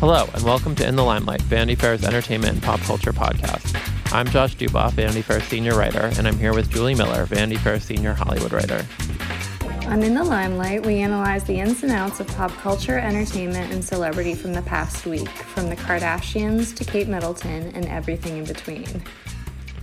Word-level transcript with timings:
Hello, 0.00 0.26
and 0.32 0.42
welcome 0.44 0.74
to 0.76 0.88
In 0.88 0.96
the 0.96 1.04
Limelight, 1.04 1.42
Vanity 1.42 1.74
Fair's 1.74 2.04
entertainment 2.04 2.54
and 2.54 2.62
pop 2.62 2.80
culture 2.80 3.12
podcast. 3.12 3.78
I'm 4.14 4.26
Josh 4.28 4.56
Duboff, 4.56 4.92
Vanity 4.92 5.20
Fair 5.20 5.42
senior 5.42 5.76
writer, 5.76 6.10
and 6.16 6.26
I'm 6.26 6.38
here 6.38 6.54
with 6.54 6.70
Julie 6.70 6.94
Miller, 6.94 7.26
Vanity 7.26 7.58
Fair 7.58 7.78
senior 7.78 8.14
Hollywood 8.14 8.50
writer. 8.50 8.86
On 9.88 10.02
In 10.02 10.14
the 10.14 10.24
Limelight, 10.24 10.86
we 10.86 11.00
analyze 11.00 11.44
the 11.44 11.60
ins 11.60 11.82
and 11.82 11.92
outs 11.92 12.18
of 12.18 12.26
pop 12.28 12.50
culture, 12.52 12.98
entertainment, 12.98 13.74
and 13.74 13.84
celebrity 13.84 14.34
from 14.34 14.54
the 14.54 14.62
past 14.62 15.04
week, 15.04 15.28
from 15.28 15.68
the 15.68 15.76
Kardashians 15.76 16.74
to 16.76 16.84
Kate 16.86 17.06
Middleton 17.06 17.70
and 17.74 17.84
everything 17.84 18.38
in 18.38 18.46
between. 18.46 19.02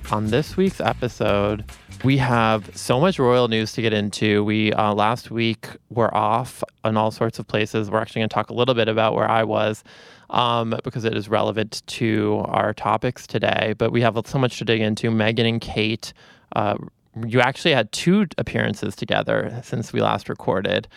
On 0.09 0.27
this 0.27 0.57
week's 0.57 0.79
episode, 0.79 1.65
we 2.03 2.17
have 2.17 2.75
so 2.75 2.99
much 2.99 3.19
royal 3.19 3.49
news 3.49 3.73
to 3.73 3.81
get 3.81 3.91
into. 3.91 4.43
We 4.43 4.71
uh, 4.71 4.93
last 4.93 5.31
week 5.31 5.67
were 5.89 6.13
off 6.15 6.63
in 6.85 6.95
all 6.95 7.11
sorts 7.11 7.39
of 7.39 7.47
places. 7.47 7.91
We're 7.91 7.99
actually 7.99 8.21
going 8.21 8.29
to 8.29 8.33
talk 8.33 8.49
a 8.49 8.53
little 8.53 8.73
bit 8.73 8.87
about 8.87 9.15
where 9.15 9.29
I 9.29 9.43
was 9.43 9.83
um, 10.29 10.77
because 10.83 11.05
it 11.05 11.15
is 11.15 11.29
relevant 11.29 11.83
to 11.87 12.43
our 12.47 12.73
topics 12.73 13.27
today. 13.27 13.73
But 13.77 13.91
we 13.91 14.01
have 14.01 14.19
so 14.25 14.37
much 14.37 14.57
to 14.59 14.65
dig 14.65 14.81
into. 14.81 15.09
Meghan 15.09 15.47
and 15.47 15.61
Kate 15.61 16.13
uh, 16.55 16.77
you 17.25 17.39
actually 17.41 17.73
had 17.73 17.91
two 17.91 18.27
appearances 18.37 18.95
together 18.95 19.59
since 19.63 19.93
we 19.93 20.01
last 20.01 20.29
recorded. 20.29 20.87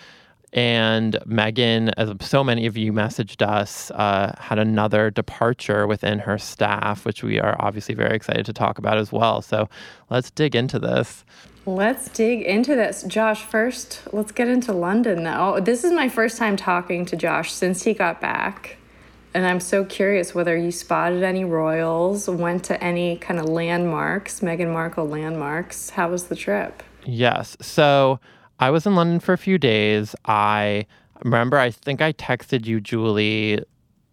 And 0.53 1.15
Meghan, 1.27 1.93
as 1.97 2.13
so 2.21 2.43
many 2.43 2.67
of 2.67 2.77
you 2.77 2.93
messaged 2.93 3.41
us, 3.47 3.93
uh, 3.93 4.35
had 4.39 4.59
another 4.59 5.09
departure 5.11 5.87
within 5.87 6.19
her 6.19 6.39
staff, 6.39 7.05
which 7.05 7.23
we 7.23 7.39
are 7.39 7.55
obviously 7.61 7.95
very 7.95 8.17
excited 8.17 8.47
to 8.47 8.53
talk 8.53 8.79
about 8.79 8.99
as 8.99 9.13
well. 9.13 9.43
So 9.43 9.69
let's 10.11 10.31
dig 10.33 10.57
into 10.57 10.81
this. 10.81 11.25
Let's 11.67 12.09
dig 12.09 12.43
into 12.43 12.75
this. 12.75 13.05
Josh, 13.05 13.45
first, 13.45 14.03
let's 14.13 14.33
get 14.33 14.49
into 14.49 14.73
London 14.73 15.23
though. 15.23 15.61
This 15.61 15.85
is 15.85 15.93
my 15.93 16.09
first 16.09 16.37
time 16.37 16.57
talking 16.57 17.05
to 17.07 17.17
Josh 17.17 17.53
since 17.53 17.85
he 17.85 17.95
got 17.95 18.21
back. 18.21 18.80
And 19.33 19.47
I'm 19.47 19.61
so 19.61 19.85
curious 19.85 20.35
whether 20.35 20.57
you 20.57 20.73
spotted 20.73 21.23
any 21.23 21.45
royals, 21.45 22.29
went 22.29 22.65
to 22.65 22.83
any 22.83 23.17
kind 23.17 23.39
of 23.39 23.47
landmarks, 23.47 24.41
Meghan 24.41 24.73
Markle 24.73 25.07
landmarks. 25.07 25.91
How 25.91 26.11
was 26.11 26.25
the 26.25 26.35
trip? 26.35 26.83
Yes. 27.05 27.57
So 27.61 28.19
I 28.59 28.71
was 28.71 28.87
in 28.87 28.97
London 28.97 29.21
for 29.21 29.33
a 29.33 29.39
few 29.39 29.57
days. 29.57 30.17
I 30.25 30.87
remember, 31.23 31.59
I 31.59 31.71
think 31.71 32.03
I 32.03 32.13
texted 32.13 32.67
you, 32.67 32.81
Julie, 32.81 33.63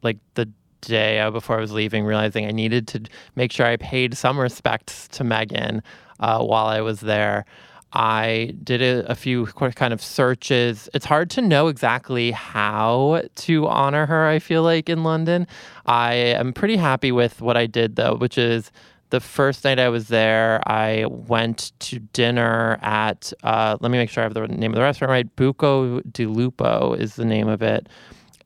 like 0.03 0.17
the 0.35 0.49
day 0.81 1.27
before 1.31 1.57
I 1.57 1.61
was 1.61 1.71
leaving, 1.71 2.05
realizing 2.05 2.45
I 2.45 2.51
needed 2.51 2.87
to 2.89 3.01
make 3.35 3.51
sure 3.51 3.65
I 3.65 3.77
paid 3.77 4.15
some 4.15 4.39
respects 4.39 5.07
to 5.09 5.23
Meghan 5.23 5.81
uh, 6.19 6.43
while 6.43 6.67
I 6.67 6.81
was 6.81 7.01
there. 7.01 7.45
I 7.93 8.53
did 8.63 8.81
a, 8.81 9.09
a, 9.11 9.15
few 9.15 9.45
kind 9.45 9.93
of 9.93 10.01
searches. 10.01 10.89
It's 10.93 11.05
hard 11.05 11.29
to 11.31 11.41
know 11.41 11.67
exactly 11.67 12.31
how 12.31 13.23
to 13.35 13.67
honor 13.67 14.05
her, 14.05 14.27
I 14.27 14.39
feel 14.39 14.61
like, 14.63 14.89
in 14.89 15.03
London. 15.03 15.47
I 15.85 16.13
am 16.13 16.51
pretty 16.51 16.75
happy 16.75 17.11
with 17.13 17.41
what 17.41 17.55
I 17.55 17.65
did, 17.65 17.95
though, 17.95 18.15
which 18.15 18.37
is 18.37 18.71
the 19.09 19.19
first 19.19 19.63
night 19.63 19.79
I 19.79 19.89
was 19.89 20.09
there, 20.09 20.61
I 20.67 21.05
went 21.05 21.71
to 21.79 21.99
dinner 21.99 22.77
at, 22.81 23.31
uh, 23.43 23.77
let 23.79 23.89
me 23.89 23.97
make 23.97 24.09
sure 24.09 24.21
I 24.21 24.25
have 24.25 24.33
the 24.33 24.47
name 24.47 24.71
of 24.71 24.75
the 24.75 24.81
restaurant 24.81 25.11
right. 25.11 25.35
Bocca 25.35 26.01
di 26.11 26.25
Lupo 26.25 26.93
is 26.93 27.15
the 27.15 27.25
name 27.25 27.47
of 27.47 27.61
it. 27.61 27.87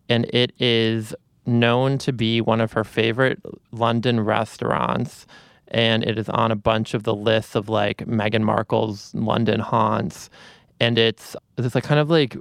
And 0.08 0.26
it 0.34 0.54
is 0.60 1.16
known 1.46 1.98
to 2.00 2.14
be 2.14 2.42
one 2.42 2.62
of 2.62 2.74
her 2.74 2.84
favorite 2.84 3.40
London 3.72 4.20
restaurants 4.20 5.26
and 5.72 6.04
it 6.04 6.18
is 6.18 6.30
on 6.30 6.52
a 6.52 6.56
bunch 6.56 6.94
of 6.94 7.04
the 7.04 7.16
lists 7.16 7.56
of 7.56 7.70
like 7.70 7.98
Meghan 8.00 8.44
Markle's 8.44 9.14
London 9.16 9.60
haunts. 9.60 10.30
And 10.80 10.98
it's 10.98 11.36
it's 11.58 11.76
like 11.76 11.84
kind 11.84 12.00
of 12.00 12.10
like 12.10 12.38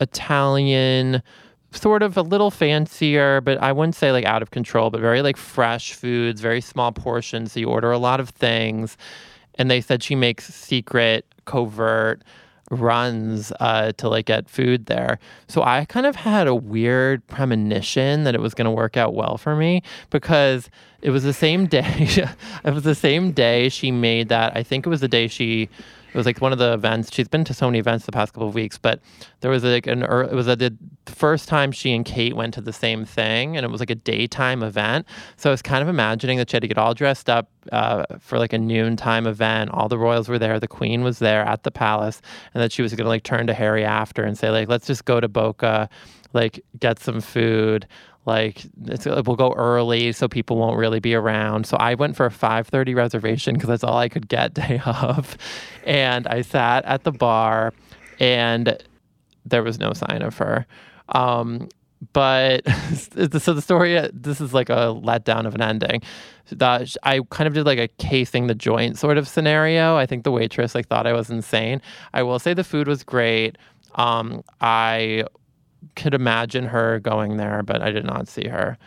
Italian, 0.00 1.22
sort 1.70 2.02
of 2.02 2.16
a 2.16 2.22
little 2.22 2.50
fancier, 2.50 3.40
but 3.40 3.58
I 3.62 3.72
wouldn't 3.72 3.94
say 3.94 4.12
like 4.12 4.24
out 4.24 4.42
of 4.42 4.50
control, 4.50 4.90
but 4.90 5.00
very 5.00 5.22
like 5.22 5.36
fresh 5.36 5.94
foods, 5.94 6.40
very 6.40 6.60
small 6.60 6.92
portions. 6.92 7.52
So 7.52 7.60
you 7.60 7.68
order 7.68 7.90
a 7.90 7.98
lot 7.98 8.20
of 8.20 8.30
things. 8.30 8.96
And 9.56 9.70
they 9.70 9.80
said 9.80 10.02
she 10.02 10.14
makes 10.14 10.46
secret, 10.46 11.26
covert 11.44 12.22
runs 12.72 13.52
uh, 13.60 13.92
to 13.98 14.08
like 14.08 14.26
get 14.26 14.48
food 14.48 14.86
there. 14.86 15.18
So 15.46 15.62
I 15.62 15.84
kind 15.84 16.06
of 16.06 16.16
had 16.16 16.46
a 16.46 16.54
weird 16.54 17.26
premonition 17.26 18.24
that 18.24 18.34
it 18.34 18.40
was 18.40 18.54
going 18.54 18.64
to 18.64 18.70
work 18.70 18.96
out 18.96 19.14
well 19.14 19.36
for 19.36 19.54
me 19.54 19.82
because 20.10 20.70
it 21.02 21.10
was 21.10 21.22
the 21.22 21.34
same 21.34 21.66
day. 21.78 22.08
it 22.64 22.74
was 22.74 22.84
the 22.84 22.94
same 22.94 23.32
day 23.32 23.68
she 23.68 23.90
made 23.90 24.28
that. 24.30 24.56
I 24.56 24.62
think 24.62 24.86
it 24.86 24.88
was 24.88 25.00
the 25.00 25.08
day 25.08 25.28
she 25.28 25.68
it 26.12 26.16
was 26.16 26.26
like 26.26 26.40
one 26.40 26.52
of 26.52 26.58
the 26.58 26.74
events. 26.74 27.12
She's 27.12 27.28
been 27.28 27.44
to 27.44 27.54
so 27.54 27.66
many 27.66 27.78
events 27.78 28.04
the 28.04 28.12
past 28.12 28.34
couple 28.34 28.48
of 28.48 28.54
weeks, 28.54 28.76
but 28.76 29.00
there 29.40 29.50
was 29.50 29.64
like 29.64 29.86
an 29.86 30.02
it 30.02 30.34
was 30.34 30.46
a, 30.46 30.56
the 30.56 30.76
first 31.06 31.48
time 31.48 31.72
she 31.72 31.92
and 31.94 32.04
Kate 32.04 32.36
went 32.36 32.52
to 32.54 32.60
the 32.60 32.72
same 32.72 33.04
thing, 33.04 33.56
and 33.56 33.64
it 33.64 33.70
was 33.70 33.80
like 33.80 33.90
a 33.90 33.94
daytime 33.94 34.62
event. 34.62 35.06
So 35.36 35.48
I 35.48 35.52
was 35.52 35.62
kind 35.62 35.82
of 35.82 35.88
imagining 35.88 36.38
that 36.38 36.50
she 36.50 36.56
had 36.56 36.62
to 36.62 36.68
get 36.68 36.76
all 36.78 36.92
dressed 36.92 37.30
up 37.30 37.48
uh, 37.72 38.04
for 38.20 38.38
like 38.38 38.52
a 38.52 38.58
noontime 38.58 39.26
event. 39.26 39.70
All 39.70 39.88
the 39.88 39.98
royals 39.98 40.28
were 40.28 40.38
there, 40.38 40.60
the 40.60 40.68
Queen 40.68 41.02
was 41.02 41.18
there 41.18 41.42
at 41.42 41.62
the 41.62 41.70
palace, 41.70 42.20
and 42.52 42.62
that 42.62 42.72
she 42.72 42.82
was 42.82 42.94
gonna 42.94 43.08
like 43.08 43.22
turn 43.22 43.46
to 43.46 43.54
Harry 43.54 43.84
after 43.84 44.22
and 44.24 44.36
say 44.36 44.50
like, 44.50 44.68
let's 44.68 44.86
just 44.86 45.06
go 45.06 45.18
to 45.18 45.28
Bocca, 45.28 45.88
like 46.34 46.62
get 46.78 46.98
some 46.98 47.20
food 47.20 47.86
like 48.24 48.62
we'll 48.76 49.36
go 49.36 49.52
early 49.54 50.12
so 50.12 50.28
people 50.28 50.56
won't 50.56 50.78
really 50.78 51.00
be 51.00 51.14
around. 51.14 51.66
So 51.66 51.76
i 51.78 51.94
went 51.94 52.16
for 52.16 52.26
a 52.26 52.30
5.30 52.30 52.94
reservation 52.94 53.54
because 53.54 53.68
that's 53.68 53.84
all 53.84 53.96
i 53.96 54.08
could 54.08 54.28
get 54.28 54.54
day 54.62 54.80
of. 54.84 55.36
And 55.84 56.26
i 56.26 56.42
sat 56.42 56.84
at 56.84 57.04
the 57.04 57.12
bar 57.12 57.72
and 58.20 58.78
there 59.44 59.62
was 59.62 59.78
no 59.78 59.92
sign 59.92 60.22
of 60.22 60.38
her. 60.38 60.66
Um, 61.08 61.68
but 62.12 62.66
so 62.94 63.52
the 63.52 63.62
story 63.62 64.08
this 64.12 64.40
is 64.40 64.54
like 64.54 64.70
a 64.70 64.94
letdown 64.94 65.46
of 65.46 65.54
an 65.54 65.62
ending. 65.62 66.02
That 66.50 66.94
i 67.02 67.20
kind 67.30 67.48
of 67.48 67.54
did 67.54 67.64
like 67.66 67.78
a 67.78 67.88
casing 67.88 68.46
the 68.46 68.54
joint 68.54 68.98
sort 68.98 69.18
of 69.18 69.26
scenario. 69.26 69.96
I 69.96 70.06
think 70.06 70.24
the 70.24 70.32
waitress 70.32 70.74
like 70.74 70.86
thought 70.88 71.06
i 71.06 71.12
was 71.12 71.30
insane. 71.30 71.80
I 72.12 72.22
will 72.22 72.38
say 72.38 72.54
the 72.54 72.64
food 72.64 72.86
was 72.86 73.02
great. 73.02 73.58
Um, 73.96 74.42
i 74.60 75.24
could 75.96 76.14
imagine 76.14 76.66
her 76.66 76.98
going 76.98 77.36
there, 77.36 77.62
but 77.62 77.82
I 77.82 77.90
did 77.90 78.04
not 78.04 78.28
see 78.28 78.48
her. 78.48 78.78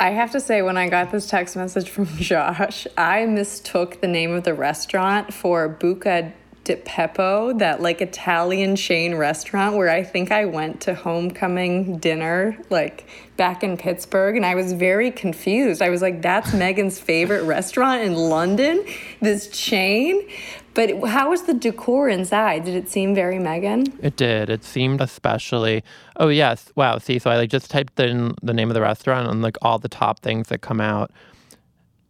I 0.00 0.10
have 0.10 0.30
to 0.32 0.40
say, 0.40 0.62
when 0.62 0.76
I 0.76 0.88
got 0.88 1.10
this 1.10 1.26
text 1.28 1.56
message 1.56 1.90
from 1.90 2.06
Josh, 2.06 2.86
I 2.96 3.26
mistook 3.26 4.00
the 4.00 4.08
name 4.08 4.32
of 4.32 4.44
the 4.44 4.54
restaurant 4.54 5.34
for 5.34 5.68
Buca 5.68 6.32
di 6.68 6.76
Beppo, 6.76 7.58
that 7.58 7.80
like 7.80 8.00
Italian 8.00 8.76
chain 8.76 9.14
restaurant 9.14 9.76
where 9.76 9.90
I 9.90 10.02
think 10.02 10.30
I 10.30 10.44
went 10.44 10.80
to 10.82 10.94
homecoming 10.94 11.98
dinner 11.98 12.56
like 12.70 13.08
back 13.36 13.62
in 13.62 13.76
Pittsburgh 13.76 14.36
and 14.36 14.44
I 14.44 14.54
was 14.54 14.72
very 14.72 15.10
confused. 15.10 15.80
I 15.80 15.88
was 15.88 16.02
like, 16.02 16.22
that's 16.22 16.50
Meghan's 16.50 17.00
favorite 17.00 17.44
restaurant 17.44 18.02
in 18.02 18.14
London, 18.14 18.84
this 19.20 19.48
chain. 19.48 20.28
But 20.74 21.08
how 21.08 21.30
was 21.30 21.42
the 21.42 21.54
decor 21.54 22.08
inside? 22.08 22.64
Did 22.64 22.76
it 22.76 22.88
seem 22.88 23.14
very 23.14 23.38
Meghan? 23.38 23.92
It 24.02 24.16
did. 24.16 24.50
It 24.50 24.62
seemed 24.62 25.00
especially. 25.00 25.82
Oh 26.16 26.28
yes. 26.28 26.70
Wow. 26.76 26.98
See, 26.98 27.18
so 27.18 27.30
I 27.30 27.36
like 27.36 27.50
just 27.50 27.70
typed 27.70 27.98
in 27.98 28.34
the 28.42 28.52
name 28.52 28.70
of 28.70 28.74
the 28.74 28.80
restaurant 28.80 29.30
and 29.30 29.42
like 29.42 29.56
all 29.62 29.78
the 29.78 29.88
top 29.88 30.20
things 30.20 30.48
that 30.48 30.60
come 30.60 30.80
out. 30.80 31.10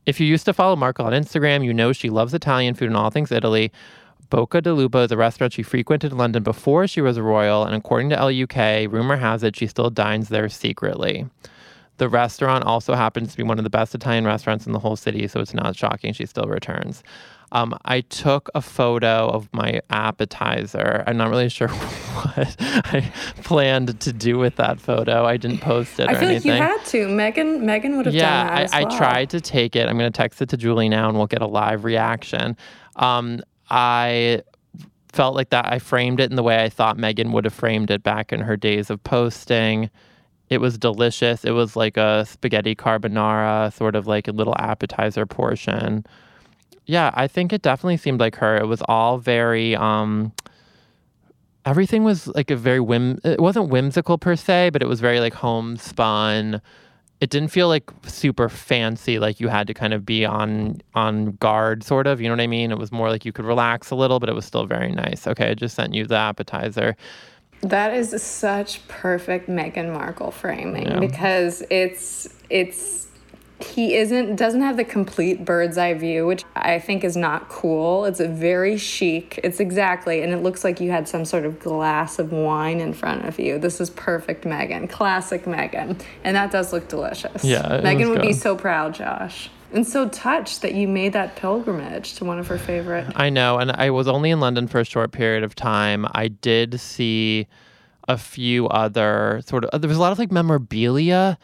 If 0.05 0.21
you 0.21 0.27
used 0.27 0.47
to 0.47 0.55
follow 0.55 0.75
Markle 0.75 1.07
on 1.07 1.13
Instagram, 1.13 1.65
you 1.65 1.75
know 1.75 1.93
she 1.93 2.09
loves 2.09 2.33
Italian 2.33 2.75
food 2.75 2.89
and 2.89 2.97
all 2.97 3.11
things 3.11 3.31
Italy. 3.31 3.71
Bocca 4.31 4.63
di 4.63 4.71
Lupo 4.71 5.03
is 5.03 5.13
a 5.13 5.17
restaurant 5.17 5.53
she 5.55 5.63
frequented 5.63 6.13
in 6.13 6.19
London 6.19 6.43
before 6.43 6.87
she 6.87 7.01
was 7.01 7.17
a 7.17 7.23
royal, 7.23 7.65
and 7.65 7.75
according 7.75 8.11
to 8.11 8.19
Elle 8.19 8.43
UK, 8.43 8.91
rumor 8.93 9.17
has 9.17 9.43
it 9.43 9.57
she 9.57 9.67
still 9.67 9.91
dines 9.91 10.29
there 10.29 10.49
secretly. 10.49 11.27
The 11.97 12.09
restaurant 12.09 12.65
also 12.65 12.95
happens 12.95 13.33
to 13.33 13.37
be 13.37 13.43
one 13.43 13.59
of 13.59 13.65
the 13.65 13.71
best 13.71 13.95
Italian 13.95 14.25
restaurants 14.25 14.67
in 14.67 14.73
the 14.73 14.79
whole 14.79 14.97
city, 14.97 15.27
so 15.27 15.41
it's 15.41 15.55
not 15.55 15.75
shocking 15.77 16.13
she 16.13 16.27
still 16.27 16.45
returns. 16.45 17.03
Um, 17.51 17.77
I 17.87 18.03
took 18.03 18.51
a 18.55 18.61
photo 18.61 19.29
of 19.29 19.49
my 19.53 19.81
appetizer. 19.91 21.03
I'm 21.07 21.17
not 21.17 21.31
really 21.31 21.49
sure 21.49 21.69
what 21.69 22.57
I 22.61 23.11
planned 23.43 23.99
to 24.01 24.13
do 24.13 24.39
with 24.39 24.57
that 24.57 24.79
photo. 24.79 25.25
I 25.25 25.39
didn't 25.39 25.61
post 25.61 25.99
it. 25.99 26.09
I 26.09 26.15
feel 26.15 26.29
anything. 26.29 26.53
like 26.53 26.61
you 26.61 26.67
had 26.67 26.85
to. 26.87 27.07
Meghan, 27.09 27.63
Meghan 27.63 27.97
would 27.97 28.07
have 28.07 28.15
yeah, 28.15 28.45
done 28.45 28.55
that. 28.55 28.75
I, 28.75 28.83
well. 28.83 28.93
I 28.93 28.99
tried 28.99 29.31
to 29.31 29.41
take 29.41 29.75
it. 29.75 29.89
I'm 29.89 29.99
going 29.99 30.13
to 30.13 30.17
text 30.17 30.43
it 30.43 30.51
to 30.51 30.57
Julie 30.59 30.91
now, 30.91 31.09
and 31.09 31.17
we'll 31.17 31.27
get 31.27 31.41
a 31.41 31.47
live 31.47 31.85
reaction. 31.85 32.57
Um, 32.97 33.41
I 33.71 34.43
felt 35.13 35.35
like 35.35 35.51
that 35.51 35.71
I 35.73 35.79
framed 35.79 36.21
it 36.21 36.31
in 36.31 36.37
the 36.37 36.43
way 36.43 36.63
I 36.63 36.69
thought 36.69 36.97
Meghan 36.97 37.33
would 37.33 37.45
have 37.45 37.55
framed 37.55 37.91
it 37.91 38.03
back 38.03 38.33
in 38.33 38.41
her 38.41 38.57
days 38.57 38.91
of 38.91 39.03
posting. 39.05 39.91
It 40.51 40.61
was 40.61 40.79
delicious. 40.79 41.45
It 41.45 41.51
was 41.51 41.77
like 41.77 41.97
a 41.97 42.25
spaghetti 42.27 42.75
carbonara, 42.75 43.73
sort 43.73 43.97
of 43.97 44.07
like 44.07 44.29
a 44.29 44.33
little 44.33 44.55
appetizer 44.59 45.27
portion. 45.27 46.05
Yeah, 46.87 47.11
I 47.15 47.27
think 47.27 47.53
it 47.53 47.63
definitely 47.63 47.99
seemed 47.99 48.21
like 48.21 48.37
her. 48.37 48.57
It 48.57 48.67
was 48.67 48.83
all 48.89 49.19
very 49.19 49.77
um 49.77 50.33
everything 51.67 52.03
was 52.03 52.29
like 52.29 52.51
a 52.51 52.57
very 52.57 52.81
whim 52.81 53.19
it 53.25 53.41
wasn't 53.41 53.69
whimsical 53.69 54.17
per 54.17 54.37
se, 54.37 54.71
but 54.71 54.83
it 54.83 54.89
was 54.89 55.01
very 55.01 55.21
like 55.21 55.35
homespun 55.35 56.63
it 57.21 57.31
didn't 57.31 57.49
feel 57.49 57.67
like 57.69 57.91
super 58.07 58.49
fancy 58.49 59.19
like 59.19 59.41
you 59.41 59.49
had 59.49 59.67
to 59.67 59.75
kind 59.75 59.93
of 59.93 60.07
be 60.07 60.25
on 60.25 60.81
on 60.95 61.33
guard 61.41 61.83
sort 61.83 62.07
of 62.07 62.21
you 62.21 62.29
know 62.29 62.35
what 62.35 62.41
i 62.41 62.47
mean? 62.47 62.71
It 62.71 62.79
was 62.79 62.93
more 62.93 63.09
like 63.11 63.25
you 63.25 63.33
could 63.33 63.45
relax 63.45 63.91
a 63.91 63.97
little 63.97 64.21
but 64.21 64.29
it 64.29 64.35
was 64.35 64.45
still 64.45 64.67
very 64.67 64.93
nice. 64.93 65.27
Okay 65.27 65.51
i 65.51 65.55
just 65.55 65.75
sent 65.75 65.95
you 65.95 66.07
the 66.07 66.17
appetizer. 66.17 66.97
That 67.63 67.93
is 67.93 68.23
such 68.23 68.87
perfect 68.87 69.49
Meghan 69.49 69.93
Markle 69.93 70.31
framing 70.31 70.87
Yeah. 70.87 71.01
because 71.01 71.65
it's 71.71 72.29
it's 72.51 73.08
he 73.61 73.97
isn't 73.97 74.37
doesn't 74.37 74.61
have 74.61 74.77
the 74.77 74.85
complete 74.85 75.45
bird's 75.45 75.77
eye 75.77 75.95
view, 75.95 76.27
which 76.27 76.45
I 76.55 76.79
think 76.79 77.03
is 77.03 77.17
not 77.17 77.49
cool. 77.49 78.05
It's 78.05 78.21
a 78.21 78.29
very 78.29 78.77
chic. 78.77 79.41
It's 79.43 79.59
exactly, 79.59 80.23
and 80.23 80.33
it 80.33 80.39
looks 80.39 80.63
like 80.63 80.81
you 80.81 80.91
had 80.91 81.09
some 81.09 81.25
sort 81.25 81.45
of 81.45 81.59
glass 81.59 82.19
of 82.19 82.33
wine 82.33 82.81
in 82.81 82.93
front 82.93 83.25
of 83.25 83.39
you. 83.39 83.59
This 83.59 83.81
is 83.81 83.91
perfect 83.91 84.45
meghan 84.45 84.89
classic 84.89 85.45
meghan 85.45 86.01
and 86.25 86.37
that 86.37 86.51
does 86.51 86.73
look 86.73 86.89
delicious. 86.89 87.45
Yeah, 87.45 87.81
was 87.81 88.09
would 88.09 88.23
be 88.23 88.33
so 88.33 88.57
proud, 88.57 88.95
Josh. 88.95 89.51
And 89.73 89.87
so 89.87 90.09
touched 90.09 90.63
that 90.63 90.75
you 90.75 90.89
made 90.89 91.13
that 91.13 91.37
pilgrimage 91.37 92.15
to 92.15 92.25
one 92.25 92.39
of 92.39 92.47
her 92.47 92.59
favorite 92.59 93.07
I 93.17 93.29
know, 93.29 93.59
and 93.59 93.73
I 93.73 93.91
was 93.91 94.09
only 94.09 94.31
in 94.31 94.41
London 94.41 94.67
for 94.67 94.81
a 94.81 94.85
short 94.85 95.13
period 95.13 95.45
of 95.45 95.55
time. 95.55 96.07
I 96.13 96.29
did 96.29 96.81
see 96.81 97.47
a 98.07 98.17
few 98.17 98.69
other 98.69 99.43
sort 99.45 99.65
of 99.65 99.71
uh, 99.73 99.79
there 99.79 99.89
was 99.89 99.99
a 99.99 100.01
lot 100.01 100.13
of 100.13 100.19
like 100.19 100.33
memorabilia. 100.33 101.39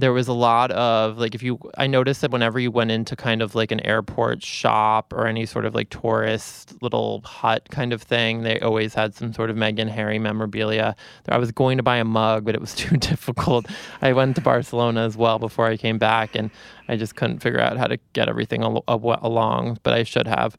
There 0.00 0.12
was 0.12 0.28
a 0.28 0.32
lot 0.32 0.70
of 0.70 1.18
like 1.18 1.34
if 1.34 1.42
you 1.42 1.58
I 1.76 1.88
noticed 1.88 2.20
that 2.20 2.30
whenever 2.30 2.60
you 2.60 2.70
went 2.70 2.92
into 2.92 3.16
kind 3.16 3.42
of 3.42 3.56
like 3.56 3.72
an 3.72 3.84
airport 3.84 4.44
shop 4.44 5.12
or 5.12 5.26
any 5.26 5.44
sort 5.44 5.64
of 5.64 5.74
like 5.74 5.90
tourist 5.90 6.80
little 6.80 7.20
hut 7.22 7.66
kind 7.70 7.92
of 7.92 8.00
thing, 8.00 8.42
they 8.42 8.60
always 8.60 8.94
had 8.94 9.14
some 9.16 9.32
sort 9.32 9.50
of 9.50 9.56
Meghan 9.56 9.88
Harry 9.88 10.20
memorabilia. 10.20 10.94
I 11.28 11.36
was 11.38 11.50
going 11.50 11.78
to 11.78 11.82
buy 11.82 11.96
a 11.96 12.04
mug, 12.04 12.44
but 12.44 12.54
it 12.54 12.60
was 12.60 12.74
too 12.76 12.96
difficult. 12.96 13.66
I 14.00 14.12
went 14.12 14.36
to 14.36 14.40
Barcelona 14.40 15.00
as 15.00 15.16
well 15.16 15.40
before 15.40 15.66
I 15.66 15.76
came 15.76 15.98
back, 15.98 16.36
and 16.36 16.50
I 16.88 16.96
just 16.96 17.16
couldn't 17.16 17.40
figure 17.40 17.60
out 17.60 17.76
how 17.76 17.88
to 17.88 17.98
get 18.12 18.28
everything 18.28 18.62
al- 18.62 18.84
uh, 18.86 18.92
al- 18.92 19.18
along, 19.20 19.78
but 19.82 19.94
I 19.94 20.04
should 20.04 20.28
have. 20.28 20.56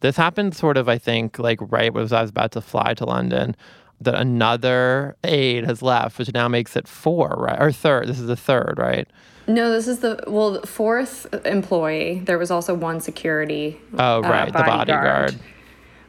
This 0.00 0.16
happened 0.16 0.54
sort 0.54 0.76
of, 0.76 0.88
I 0.88 0.98
think, 0.98 1.38
like 1.38 1.58
right 1.60 1.94
as 1.96 2.12
I 2.12 2.20
was 2.20 2.30
about 2.30 2.52
to 2.52 2.60
fly 2.60 2.94
to 2.94 3.06
London, 3.06 3.56
that 4.00 4.14
another 4.14 5.16
aide 5.24 5.64
has 5.64 5.82
left, 5.82 6.18
which 6.18 6.32
now 6.32 6.48
makes 6.48 6.76
it 6.76 6.86
four, 6.86 7.34
right? 7.38 7.60
Or 7.60 7.72
third. 7.72 8.08
This 8.08 8.18
is 8.18 8.26
the 8.26 8.36
third, 8.36 8.74
right? 8.76 9.08
No, 9.48 9.70
this 9.70 9.86
is 9.86 10.00
the 10.00 10.22
well 10.26 10.60
fourth 10.62 11.26
employee. 11.46 12.20
There 12.24 12.38
was 12.38 12.50
also 12.50 12.74
one 12.74 13.00
security. 13.00 13.80
Oh, 13.98 14.18
uh, 14.18 14.20
right, 14.22 14.52
the 14.52 14.58
bodyguard. 14.58 15.38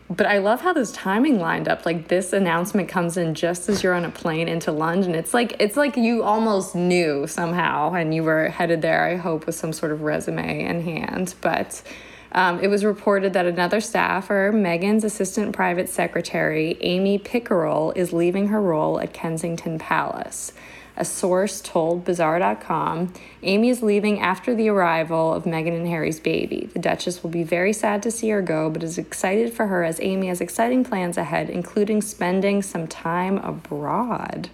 But 0.10 0.26
I 0.26 0.38
love 0.38 0.62
how 0.62 0.72
this 0.72 0.92
timing 0.94 1.40
lined 1.40 1.68
up. 1.68 1.86
Like 1.86 2.08
this 2.08 2.32
announcement 2.32 2.88
comes 2.88 3.18
in 3.18 3.36
just 3.36 3.68
as 3.68 3.84
you're 3.84 3.94
on 3.94 4.06
a 4.06 4.10
plane 4.10 4.48
into 4.48 4.72
London. 4.72 5.14
It's 5.14 5.34
like 5.34 5.56
it's 5.60 5.76
like 5.78 5.98
you 5.98 6.24
almost 6.24 6.76
knew 6.76 7.28
somehow, 7.28 7.94
and 7.94 8.14
you 8.14 8.24
were 8.24 8.48
headed 8.50 8.82
there. 8.82 9.04
I 9.04 9.18
hope 9.18 9.46
with 9.46 9.56
some 9.56 9.74
sort 9.74 9.92
of 9.92 10.02
resume 10.02 10.64
in 10.64 10.82
hand. 10.82 11.36
But 11.42 11.84
um, 12.32 12.60
it 12.60 12.68
was 12.68 12.84
reported 12.84 13.34
that 13.34 13.46
another 13.46 13.80
staffer, 13.80 14.52
Meghan's 14.54 15.04
assistant 15.04 15.56
private 15.56 15.90
secretary, 15.90 16.78
Amy 16.82 17.18
Pickerill, 17.18 17.94
is 17.96 18.14
leaving 18.14 18.48
her 18.48 18.62
role 18.62 19.00
at 19.00 19.14
Kensington 19.14 19.80
Palace. 19.80 20.54
A 21.00 21.06
source 21.06 21.62
told 21.62 22.06
Bazaar.com 22.06 23.14
Amy 23.44 23.70
is 23.70 23.84
leaving 23.84 24.20
after 24.20 24.56
the 24.56 24.68
arrival 24.70 25.32
of 25.32 25.44
Meghan 25.44 25.78
and 25.78 25.88
Harry's 25.88 26.20
baby. 26.20 26.70
The 26.74 26.80
Duchess 26.80 27.22
will 27.22 27.30
be 27.30 27.44
very 27.44 27.72
sad 27.72 28.02
to 28.02 28.12
see 28.12 28.30
her 28.30 28.42
go, 28.42 28.72
but 28.72 28.82
is 28.82 28.98
excited 28.98 29.54
for 29.54 29.68
her 29.68 29.84
as 29.84 30.00
Amy 30.02 30.28
has 30.28 30.42
exciting 30.42 30.84
plans 30.84 31.16
ahead, 31.16 31.52
including 31.52 32.02
spending 32.02 32.64
some 32.64 32.88
time 32.88 33.38
abroad. 33.38 34.50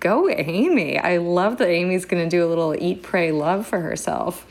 Go, 0.00 0.28
Amy. 0.28 0.98
I 0.98 1.18
love 1.18 1.58
that 1.58 1.68
Amy's 1.68 2.04
going 2.04 2.22
to 2.22 2.28
do 2.28 2.44
a 2.44 2.48
little 2.48 2.74
eat, 2.74 3.02
pray, 3.04 3.30
love 3.30 3.64
for 3.64 3.78
herself. 3.80 4.44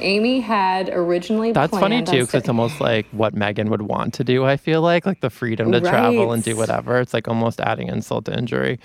Amy 0.00 0.40
had 0.40 0.88
originally 0.88 1.52
That's 1.52 1.76
funny 1.76 2.02
too, 2.02 2.20
because 2.20 2.34
it's 2.34 2.48
almost 2.48 2.80
like 2.80 3.06
what 3.12 3.34
Meghan 3.34 3.68
would 3.68 3.82
want 3.82 4.14
to 4.14 4.24
do. 4.24 4.44
I 4.44 4.56
feel 4.56 4.82
like, 4.82 5.06
like 5.06 5.20
the 5.20 5.30
freedom 5.30 5.72
to 5.72 5.80
travel 5.80 6.32
and 6.32 6.42
do 6.42 6.56
whatever. 6.56 7.00
It's 7.00 7.14
like 7.14 7.28
almost 7.28 7.60
adding 7.60 7.88
insult 7.88 8.26
to 8.26 8.36
injury. 8.36 8.78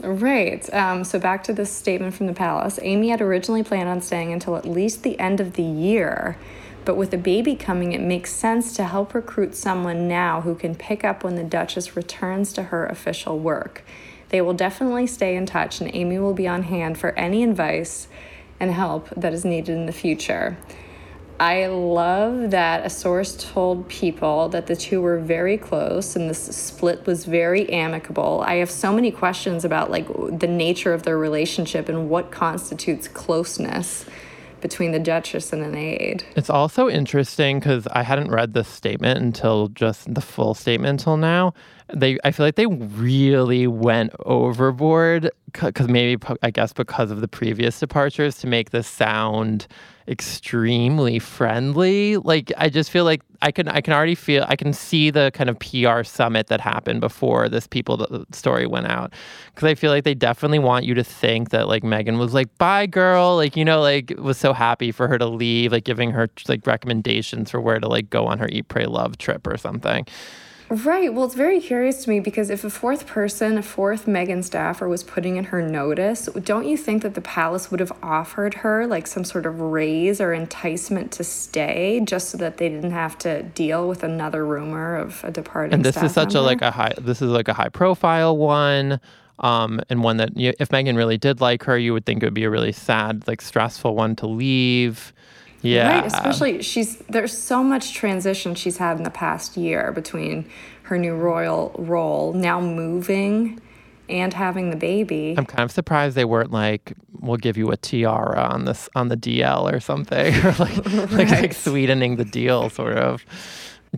Right. 0.00 0.72
Um, 0.72 1.04
so 1.04 1.18
back 1.18 1.42
to 1.44 1.52
this 1.52 1.70
statement 1.70 2.14
from 2.14 2.26
the 2.26 2.34
palace. 2.34 2.78
Amy 2.82 3.08
had 3.08 3.20
originally 3.20 3.62
planned 3.62 3.88
on 3.88 4.00
staying 4.00 4.32
until 4.32 4.56
at 4.56 4.64
least 4.64 5.02
the 5.02 5.18
end 5.18 5.40
of 5.40 5.54
the 5.54 5.62
year. 5.62 6.36
But 6.84 6.96
with 6.96 7.12
a 7.12 7.18
baby 7.18 7.54
coming, 7.54 7.92
it 7.92 8.00
makes 8.00 8.32
sense 8.32 8.74
to 8.76 8.84
help 8.84 9.14
recruit 9.14 9.54
someone 9.54 10.08
now 10.08 10.40
who 10.40 10.54
can 10.54 10.74
pick 10.74 11.04
up 11.04 11.22
when 11.22 11.34
the 11.34 11.44
Duchess 11.44 11.96
returns 11.96 12.52
to 12.54 12.64
her 12.64 12.86
official 12.86 13.38
work. 13.38 13.84
They 14.30 14.40
will 14.40 14.54
definitely 14.54 15.06
stay 15.06 15.36
in 15.36 15.46
touch, 15.46 15.80
and 15.80 15.94
Amy 15.94 16.18
will 16.18 16.34
be 16.34 16.46
on 16.46 16.64
hand 16.64 16.98
for 16.98 17.10
any 17.18 17.42
advice 17.42 18.08
and 18.60 18.72
help 18.72 19.08
that 19.16 19.32
is 19.32 19.44
needed 19.44 19.76
in 19.76 19.86
the 19.86 19.92
future. 19.92 20.56
I 21.40 21.66
love 21.66 22.50
that 22.50 22.84
a 22.84 22.90
source 22.90 23.36
told 23.52 23.88
people 23.88 24.48
that 24.48 24.66
the 24.66 24.74
two 24.74 25.00
were 25.00 25.20
very 25.20 25.56
close 25.56 26.16
and 26.16 26.28
this 26.28 26.40
split 26.40 27.06
was 27.06 27.26
very 27.26 27.70
amicable. 27.70 28.42
I 28.44 28.56
have 28.56 28.70
so 28.70 28.92
many 28.92 29.12
questions 29.12 29.64
about 29.64 29.88
like 29.88 30.08
the 30.08 30.48
nature 30.48 30.92
of 30.92 31.04
their 31.04 31.16
relationship 31.16 31.88
and 31.88 32.10
what 32.10 32.32
constitutes 32.32 33.06
closeness 33.06 34.04
between 34.60 34.90
the 34.90 34.98
Duchess 34.98 35.52
and 35.52 35.62
an 35.62 35.76
aide. 35.76 36.24
It's 36.34 36.50
also 36.50 36.88
interesting 36.88 37.60
because 37.60 37.86
I 37.92 38.02
hadn't 38.02 38.32
read 38.32 38.54
this 38.54 38.66
statement 38.66 39.20
until 39.20 39.68
just 39.68 40.12
the 40.12 40.20
full 40.20 40.54
statement 40.54 41.00
until 41.00 41.16
now. 41.16 41.54
They, 41.94 42.18
I 42.22 42.32
feel 42.32 42.44
like 42.44 42.56
they 42.56 42.66
really 42.66 43.66
went 43.66 44.12
overboard 44.26 45.30
because 45.46 45.88
maybe 45.88 46.22
I 46.42 46.50
guess 46.50 46.72
because 46.72 47.10
of 47.10 47.20
the 47.20 47.28
previous 47.28 47.80
departures 47.80 48.38
to 48.38 48.46
make 48.46 48.70
this 48.70 48.86
sound 48.86 49.66
extremely 50.08 51.18
friendly. 51.18 52.16
Like 52.16 52.52
I 52.56 52.68
just 52.68 52.90
feel 52.90 53.04
like 53.04 53.22
I 53.42 53.50
can 53.50 53.68
I 53.68 53.80
can 53.80 53.92
already 53.92 54.14
feel 54.14 54.44
I 54.48 54.56
can 54.56 54.72
see 54.72 55.10
the 55.10 55.30
kind 55.34 55.50
of 55.50 55.58
PR 55.58 56.02
summit 56.02 56.48
that 56.48 56.60
happened 56.60 57.00
before 57.00 57.48
this 57.48 57.66
people 57.66 58.24
story 58.32 58.66
went 58.66 58.86
out 58.86 59.12
because 59.54 59.66
I 59.66 59.74
feel 59.74 59.90
like 59.90 60.04
they 60.04 60.14
definitely 60.14 60.58
want 60.58 60.84
you 60.84 60.94
to 60.94 61.04
think 61.04 61.50
that 61.50 61.68
like 61.68 61.82
Meghan 61.82 62.18
was 62.18 62.32
like 62.34 62.56
bye 62.58 62.86
girl 62.86 63.36
like 63.36 63.56
you 63.56 63.64
know 63.64 63.80
like 63.80 64.12
was 64.18 64.38
so 64.38 64.52
happy 64.52 64.92
for 64.92 65.08
her 65.08 65.18
to 65.18 65.26
leave 65.26 65.72
like 65.72 65.84
giving 65.84 66.10
her 66.10 66.28
like 66.48 66.66
recommendations 66.66 67.50
for 67.50 67.60
where 67.60 67.78
to 67.78 67.88
like 67.88 68.08
go 68.10 68.26
on 68.26 68.38
her 68.38 68.48
eat 68.50 68.68
pray 68.68 68.86
love 68.86 69.18
trip 69.18 69.46
or 69.46 69.56
something. 69.56 70.06
Right. 70.70 71.12
Well, 71.12 71.24
it's 71.24 71.34
very 71.34 71.60
curious 71.60 72.04
to 72.04 72.10
me 72.10 72.20
because 72.20 72.50
if 72.50 72.62
a 72.62 72.68
fourth 72.68 73.06
person, 73.06 73.56
a 73.56 73.62
fourth 73.62 74.04
Meghan 74.04 74.44
staffer 74.44 74.86
was 74.86 75.02
putting 75.02 75.36
in 75.36 75.44
her 75.44 75.62
notice, 75.62 76.28
don't 76.44 76.66
you 76.68 76.76
think 76.76 77.02
that 77.02 77.14
the 77.14 77.22
palace 77.22 77.70
would 77.70 77.80
have 77.80 77.92
offered 78.02 78.54
her 78.54 78.86
like 78.86 79.06
some 79.06 79.24
sort 79.24 79.46
of 79.46 79.60
raise 79.60 80.20
or 80.20 80.34
enticement 80.34 81.10
to 81.12 81.24
stay 81.24 82.00
just 82.04 82.28
so 82.30 82.38
that 82.38 82.58
they 82.58 82.68
didn't 82.68 82.90
have 82.90 83.16
to 83.18 83.42
deal 83.42 83.88
with 83.88 84.02
another 84.02 84.44
rumor 84.44 84.96
of 84.96 85.24
a 85.24 85.30
departing 85.30 85.74
and 85.74 85.84
this 85.84 85.96
is 86.02 86.12
such 86.12 86.34
a 86.34 86.40
like 86.40 86.62
a 86.62 86.70
high 86.70 86.92
this 86.98 87.22
is 87.22 87.30
like 87.30 87.48
a 87.48 87.52
high 87.52 87.68
profile 87.68 88.36
one 88.36 89.00
um 89.40 89.80
and 89.88 90.02
one 90.02 90.16
that 90.16 90.36
you, 90.36 90.52
if 90.58 90.68
meghan 90.68 90.96
really 90.96 91.18
did 91.18 91.40
like 91.40 91.62
her 91.62 91.78
you 91.78 91.92
would 91.92 92.04
think 92.04 92.22
it 92.22 92.26
would 92.26 92.34
be 92.34 92.44
a 92.44 92.50
really 92.50 92.72
sad 92.72 93.26
like 93.26 93.40
stressful 93.40 93.94
one 93.94 94.14
to 94.16 94.26
leave 94.26 95.12
yeah 95.62 96.00
Right, 96.00 96.06
especially 96.06 96.62
she's 96.62 96.96
there's 97.08 97.36
so 97.36 97.62
much 97.62 97.94
transition 97.94 98.54
she's 98.54 98.78
had 98.78 98.96
in 98.96 99.02
the 99.02 99.10
past 99.10 99.56
year 99.56 99.92
between 99.92 100.48
her 100.82 100.96
new 100.96 101.14
royal 101.14 101.74
role, 101.78 102.32
now 102.32 102.60
moving 102.60 103.60
and 104.08 104.32
having 104.32 104.70
the 104.70 104.76
baby. 104.76 105.34
i'm 105.36 105.44
kind 105.44 105.64
of 105.64 105.70
surprised 105.70 106.16
they 106.16 106.24
weren't 106.24 106.50
like 106.50 106.94
we'll 107.20 107.36
give 107.36 107.58
you 107.58 107.70
a 107.70 107.76
tiara 107.76 108.40
on 108.40 108.64
this 108.64 108.88
on 108.94 109.08
the 109.08 109.16
dl 109.16 109.70
or 109.70 109.80
something 109.80 110.34
or 110.44 110.52
like 110.52 110.76
like, 111.12 111.30
like 111.30 111.52
sweetening 111.52 112.16
the 112.16 112.24
deal 112.24 112.70
sort 112.70 112.96
of 112.96 113.24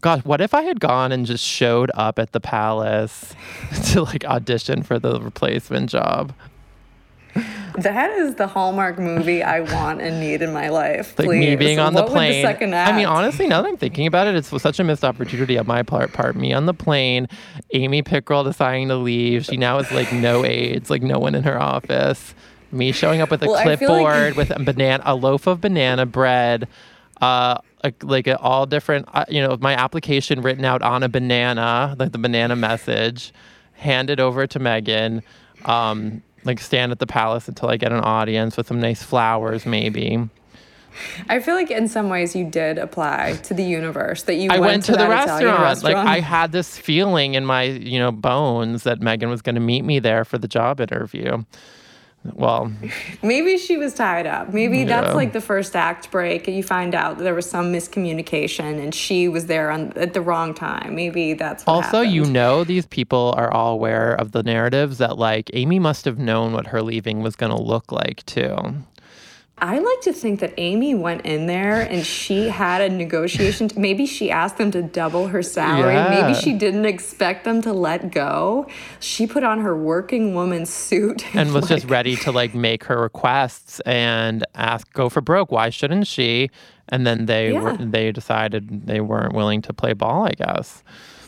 God, 0.00 0.25
what 0.25 0.40
if 0.40 0.55
I 0.55 0.62
had 0.62 0.79
gone 0.79 1.11
and 1.11 1.26
just 1.26 1.45
showed 1.45 1.90
up 1.95 2.19
at 2.19 2.33
the 2.33 2.40
palace 2.40 3.35
to 3.87 4.02
like 4.02 4.25
audition 4.25 4.83
for 4.83 4.99
the 4.99 5.21
replacement 5.21 5.90
job? 5.90 6.33
That 7.79 8.11
is 8.12 8.35
the 8.35 8.47
Hallmark 8.47 8.99
movie 8.99 9.43
I 9.43 9.61
want 9.61 10.00
and 10.00 10.21
need 10.21 10.43
in 10.43 10.53
my 10.53 10.69
life. 10.69 11.19
like 11.19 11.27
Please. 11.29 11.41
me 11.41 11.57
being 11.57 11.79
on 11.79 11.95
the 11.95 12.03
What 12.03 12.11
plane. 12.12 12.43
second 12.43 12.75
I 12.75 12.93
mean, 12.93 13.07
honestly, 13.07 13.47
now 13.47 13.62
that 13.62 13.69
I'm 13.69 13.77
thinking 13.77 14.07
about 14.07 14.27
it, 14.27 14.35
it's 14.35 14.49
such 14.62 14.79
a 14.81 14.85
missed 14.85 15.05
opportunity 15.05 15.57
on 15.59 15.67
my 15.67 15.83
part. 15.83 16.12
Part 16.12 16.37
me 16.37 16.53
on 16.53 16.67
the 16.67 16.75
plane, 16.75 17.29
Amy 17.73 18.03
Pickerill 18.03 18.45
deciding 18.45 18.89
to 18.89 18.97
leave. 18.97 19.45
She 19.45 19.57
now 19.57 19.79
has 19.79 19.91
like 19.93 20.12
no 20.12 20.45
aides, 20.45 20.91
like 20.91 21.03
no 21.03 21.19
one 21.19 21.35
in 21.35 21.43
her 21.45 21.61
office. 21.61 22.35
Me 22.73 22.93
showing 22.93 23.21
up 23.21 23.31
with 23.31 23.43
a 23.43 23.47
Well, 23.47 23.57
feel 23.62 23.69
like- 23.71 23.79
clipboard 23.79 24.37
with 24.37 24.50
a 24.50 24.62
banana, 24.62 25.03
a 25.07 25.15
loaf 25.15 25.47
of 25.47 25.61
banana 25.61 26.07
bread, 26.07 26.69
uh, 27.21 27.59
like 28.03 28.27
a, 28.27 28.39
all 28.39 28.67
different, 28.67 29.09
uh, 29.12 29.25
you 29.29 29.41
know, 29.43 29.57
my 29.61 29.75
application 29.75 30.41
written 30.43 30.65
out 30.65 30.83
on 30.83 31.03
a 31.03 31.09
banana, 31.09 31.97
like 31.99 32.12
the 32.12 32.19
banana 32.19 32.55
message, 32.55 33.33
handed 33.75 34.21
over 34.21 34.47
to 34.47 34.59
Meghan. 34.61 35.23
Um, 35.65 36.23
like 36.44 36.61
stand 36.61 36.92
at 36.92 36.99
the 36.99 37.06
palace 37.06 37.49
until 37.49 37.68
I 37.68 37.76
get 37.76 37.92
an 37.92 38.00
audience 38.00 38.56
with 38.56 38.68
some 38.68 38.80
nice 38.80 39.02
flowers, 39.02 39.66
maybe. 39.66 40.28
I 41.28 41.40
feel 41.40 41.54
like 41.54 41.70
in 41.70 41.88
some 41.88 42.09
ways 42.09 42.35
you 42.35 42.44
did 42.44 42.78
apply 42.78 43.38
to 43.44 43.54
the 43.54 43.62
universe 43.62 44.25
that 44.25 44.35
you 44.35 44.50
I 44.50 44.59
went, 44.59 44.73
went 44.73 44.85
to, 44.85 44.92
the 44.92 44.99
that 44.99 45.09
restaurant. 45.09 45.82
Like. 45.82 45.97
I 45.97 46.20
had 46.20 46.52
this 46.52 46.76
feeling 46.76 47.35
in 47.35 47.47
my, 47.47 47.62
you 47.62 47.99
know, 47.99 48.11
bones 48.11 48.82
that 48.82 49.00
Meghan 49.00 49.28
was 49.28 49.40
going 49.40 49.54
to 49.54 49.61
meet 49.61 49.82
me 49.82 49.99
there 50.00 50.25
for 50.25 50.38
the 50.38 50.49
job 50.49 50.80
interview. 50.80 51.44
Well, 52.35 52.71
maybe 53.23 53.57
she 53.57 53.79
was 53.79 53.95
tied 53.95 54.27
up. 54.27 54.53
Maybe 54.53 54.81
Yeah. 54.81 54.85
that's 55.03 55.15
like 55.15 55.33
the 55.33 55.41
first 55.41 55.75
act 55.75 56.11
break. 56.11 56.47
You 56.47 56.62
find 56.62 56.95
out 56.95 57.17
there 57.19 57.35
was 57.35 57.49
some 57.49 57.73
miscommunication 57.73 58.83
and 58.83 58.95
she 58.95 59.27
was 59.27 59.47
there 59.47 59.71
on, 59.71 59.93
at 59.97 60.12
the 60.12 60.21
wrong 60.21 60.53
time. 60.53 60.95
Maybe 60.95 61.33
that's 61.33 61.65
also, 61.67 62.03
you 62.03 62.27
know, 62.27 62.62
these 62.62 62.85
people 62.87 63.35
are 63.39 63.50
all 63.50 63.73
aware 63.73 64.12
of 64.12 64.33
the 64.33 64.43
narratives 64.43 64.99
that 64.99 65.17
like 65.17 65.50
Amy 65.55 65.79
must 65.79 66.05
have 66.05 66.19
known 66.19 66.53
what 66.53 66.67
her 66.69 66.83
leaving 66.83 67.23
was 67.23 67.37
going 67.37 67.53
to 67.57 67.61
look 67.61 67.91
like 67.91 68.25
too. 68.27 68.55
I 69.62 69.79
like 69.79 70.00
to 70.02 70.12
think 70.12 70.40
that 70.40 70.55
Amy 70.57 70.95
went 70.95 71.26
in 71.26 71.47
there 71.47 71.83
and 71.83 72.05
she 72.05 72.49
had 72.49 72.81
a 72.81 72.88
negotiation. 72.88 73.69
Maybe 73.76 74.07
she 74.07 74.31
asked 74.31 74.57
them 74.57 74.71
to 74.71 74.83
double 74.83 75.29
her 75.29 75.43
salary. 75.43 75.95
Yeah. 75.95 76.23
Maybe 76.23 76.35
she 76.38 76.55
didn't 76.55 76.87
expect 76.87 77.45
them 77.45 77.61
to 77.62 77.73
let 77.73 78.11
go. 78.11 78.67
She 79.00 79.26
put 79.26 79.45
on 79.45 79.61
her 79.61 79.76
working 79.76 80.35
woman 80.35 80.64
suit 80.64 81.25
and 81.35 81.52
was 81.55 81.69
just 81.69 81.87
ready 81.87 82.17
to 82.17 82.33
like 82.33 82.55
make 82.55 82.85
her 82.85 83.00
requests 83.00 83.81
and 83.81 84.45
ask 84.55 84.90
go 84.93 85.09
for 85.09 85.21
broke 85.21 85.50
why 85.50 85.71
shouldn't 85.71 86.07
she 86.07 86.50
and 86.88 87.07
then 87.07 87.26
they 87.26 87.52
were 87.52 87.76
they 87.76 88.12
decided 88.12 88.87
they 88.87 89.00
weren't 89.00 89.35
willing 89.35 89.62
to 89.62 89.73
play 89.73 89.93
ball 89.93 90.26
i 90.26 90.33
guess 90.33 90.83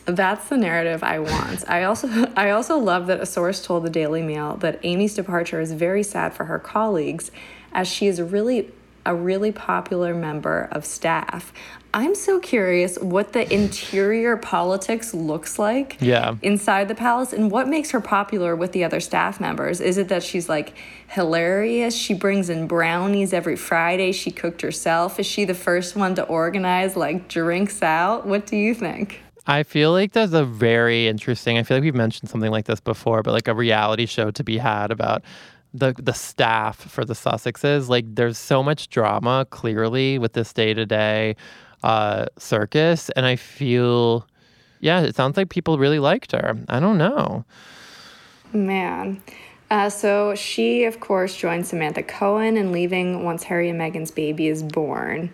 That's 0.05 0.49
the 0.49 0.57
narrative 0.57 1.01
I 1.01 1.19
want. 1.19 1.63
I 1.69 1.85
also 1.85 2.09
I 2.35 2.49
also 2.49 2.77
love 2.77 3.07
that 3.07 3.21
a 3.21 3.25
source 3.25 3.65
told 3.65 3.85
the 3.85 3.89
Daily 3.89 4.21
Mail 4.21 4.57
that 4.57 4.79
Amy's 4.83 5.15
departure 5.15 5.61
is 5.61 5.71
very 5.71 6.03
sad 6.03 6.33
for 6.33 6.43
her 6.43 6.59
colleagues 6.59 7.31
as 7.73 7.87
she 7.87 8.07
is 8.07 8.21
really 8.21 8.71
a 9.05 9.13
really 9.13 9.51
popular 9.51 10.13
member 10.13 10.69
of 10.71 10.85
staff. 10.85 11.51
I'm 11.93 12.15
so 12.15 12.39
curious 12.39 12.97
what 12.99 13.33
the 13.33 13.53
interior 13.53 14.37
politics 14.37 15.13
looks 15.13 15.59
like 15.59 15.97
Yeah. 15.99 16.35
inside 16.41 16.87
the 16.87 16.95
palace 16.95 17.33
and 17.33 17.51
what 17.51 17.67
makes 17.67 17.91
her 17.91 17.99
popular 17.99 18.55
with 18.55 18.71
the 18.71 18.83
other 18.85 19.01
staff 19.01 19.41
members. 19.41 19.81
Is 19.81 19.97
it 19.97 20.07
that 20.07 20.23
she's 20.23 20.47
like 20.47 20.73
hilarious? 21.09 21.95
She 21.95 22.13
brings 22.13 22.49
in 22.49 22.65
brownies 22.65 23.33
every 23.33 23.55
Friday. 23.57 24.11
She 24.13 24.31
cooked 24.31 24.61
herself. 24.61 25.19
Is 25.19 25.25
she 25.25 25.45
the 25.45 25.53
first 25.53 25.95
one 25.95 26.15
to 26.15 26.23
organize 26.23 26.95
like 26.95 27.27
drinks 27.27 27.83
out? 27.83 28.25
What 28.25 28.45
do 28.45 28.55
you 28.57 28.73
think? 28.73 29.19
i 29.45 29.61
feel 29.61 29.91
like 29.91 30.13
there's 30.13 30.31
a 30.31 30.45
very 30.45 31.05
interesting 31.09 31.57
i 31.57 31.63
feel 31.63 31.75
like 31.75 31.83
we've 31.83 31.93
mentioned 31.93 32.29
something 32.29 32.49
like 32.49 32.63
this 32.63 32.79
before 32.79 33.21
but 33.21 33.33
like 33.33 33.49
a 33.49 33.53
reality 33.53 34.05
show 34.05 34.31
to 34.31 34.41
be 34.41 34.57
had 34.57 34.89
about 34.89 35.21
the 35.73 35.93
the 35.97 36.13
staff 36.13 36.77
for 36.77 37.03
the 37.03 37.13
sussexes 37.13 37.89
like 37.89 38.05
there's 38.15 38.37
so 38.37 38.61
much 38.61 38.89
drama 38.89 39.45
clearly 39.49 40.19
with 40.19 40.33
this 40.33 40.53
day-to-day 40.53 41.35
uh 41.83 42.25
circus 42.37 43.09
and 43.11 43.25
i 43.25 43.35
feel 43.35 44.27
yeah 44.79 45.01
it 45.01 45.15
sounds 45.15 45.35
like 45.35 45.49
people 45.49 45.77
really 45.77 45.99
liked 45.99 46.31
her 46.31 46.57
i 46.69 46.79
don't 46.79 46.97
know 46.97 47.43
Man. 48.53 49.21
Uh, 49.71 49.89
so 49.89 50.35
she, 50.35 50.83
of 50.85 50.99
course, 50.99 51.35
joined 51.35 51.65
Samantha 51.65 52.03
Cohen 52.03 52.57
in 52.57 52.71
leaving 52.71 53.23
once 53.23 53.43
Harry 53.43 53.69
and 53.69 53.79
Meghan's 53.79 54.11
baby 54.11 54.47
is 54.47 54.61
born. 54.61 55.31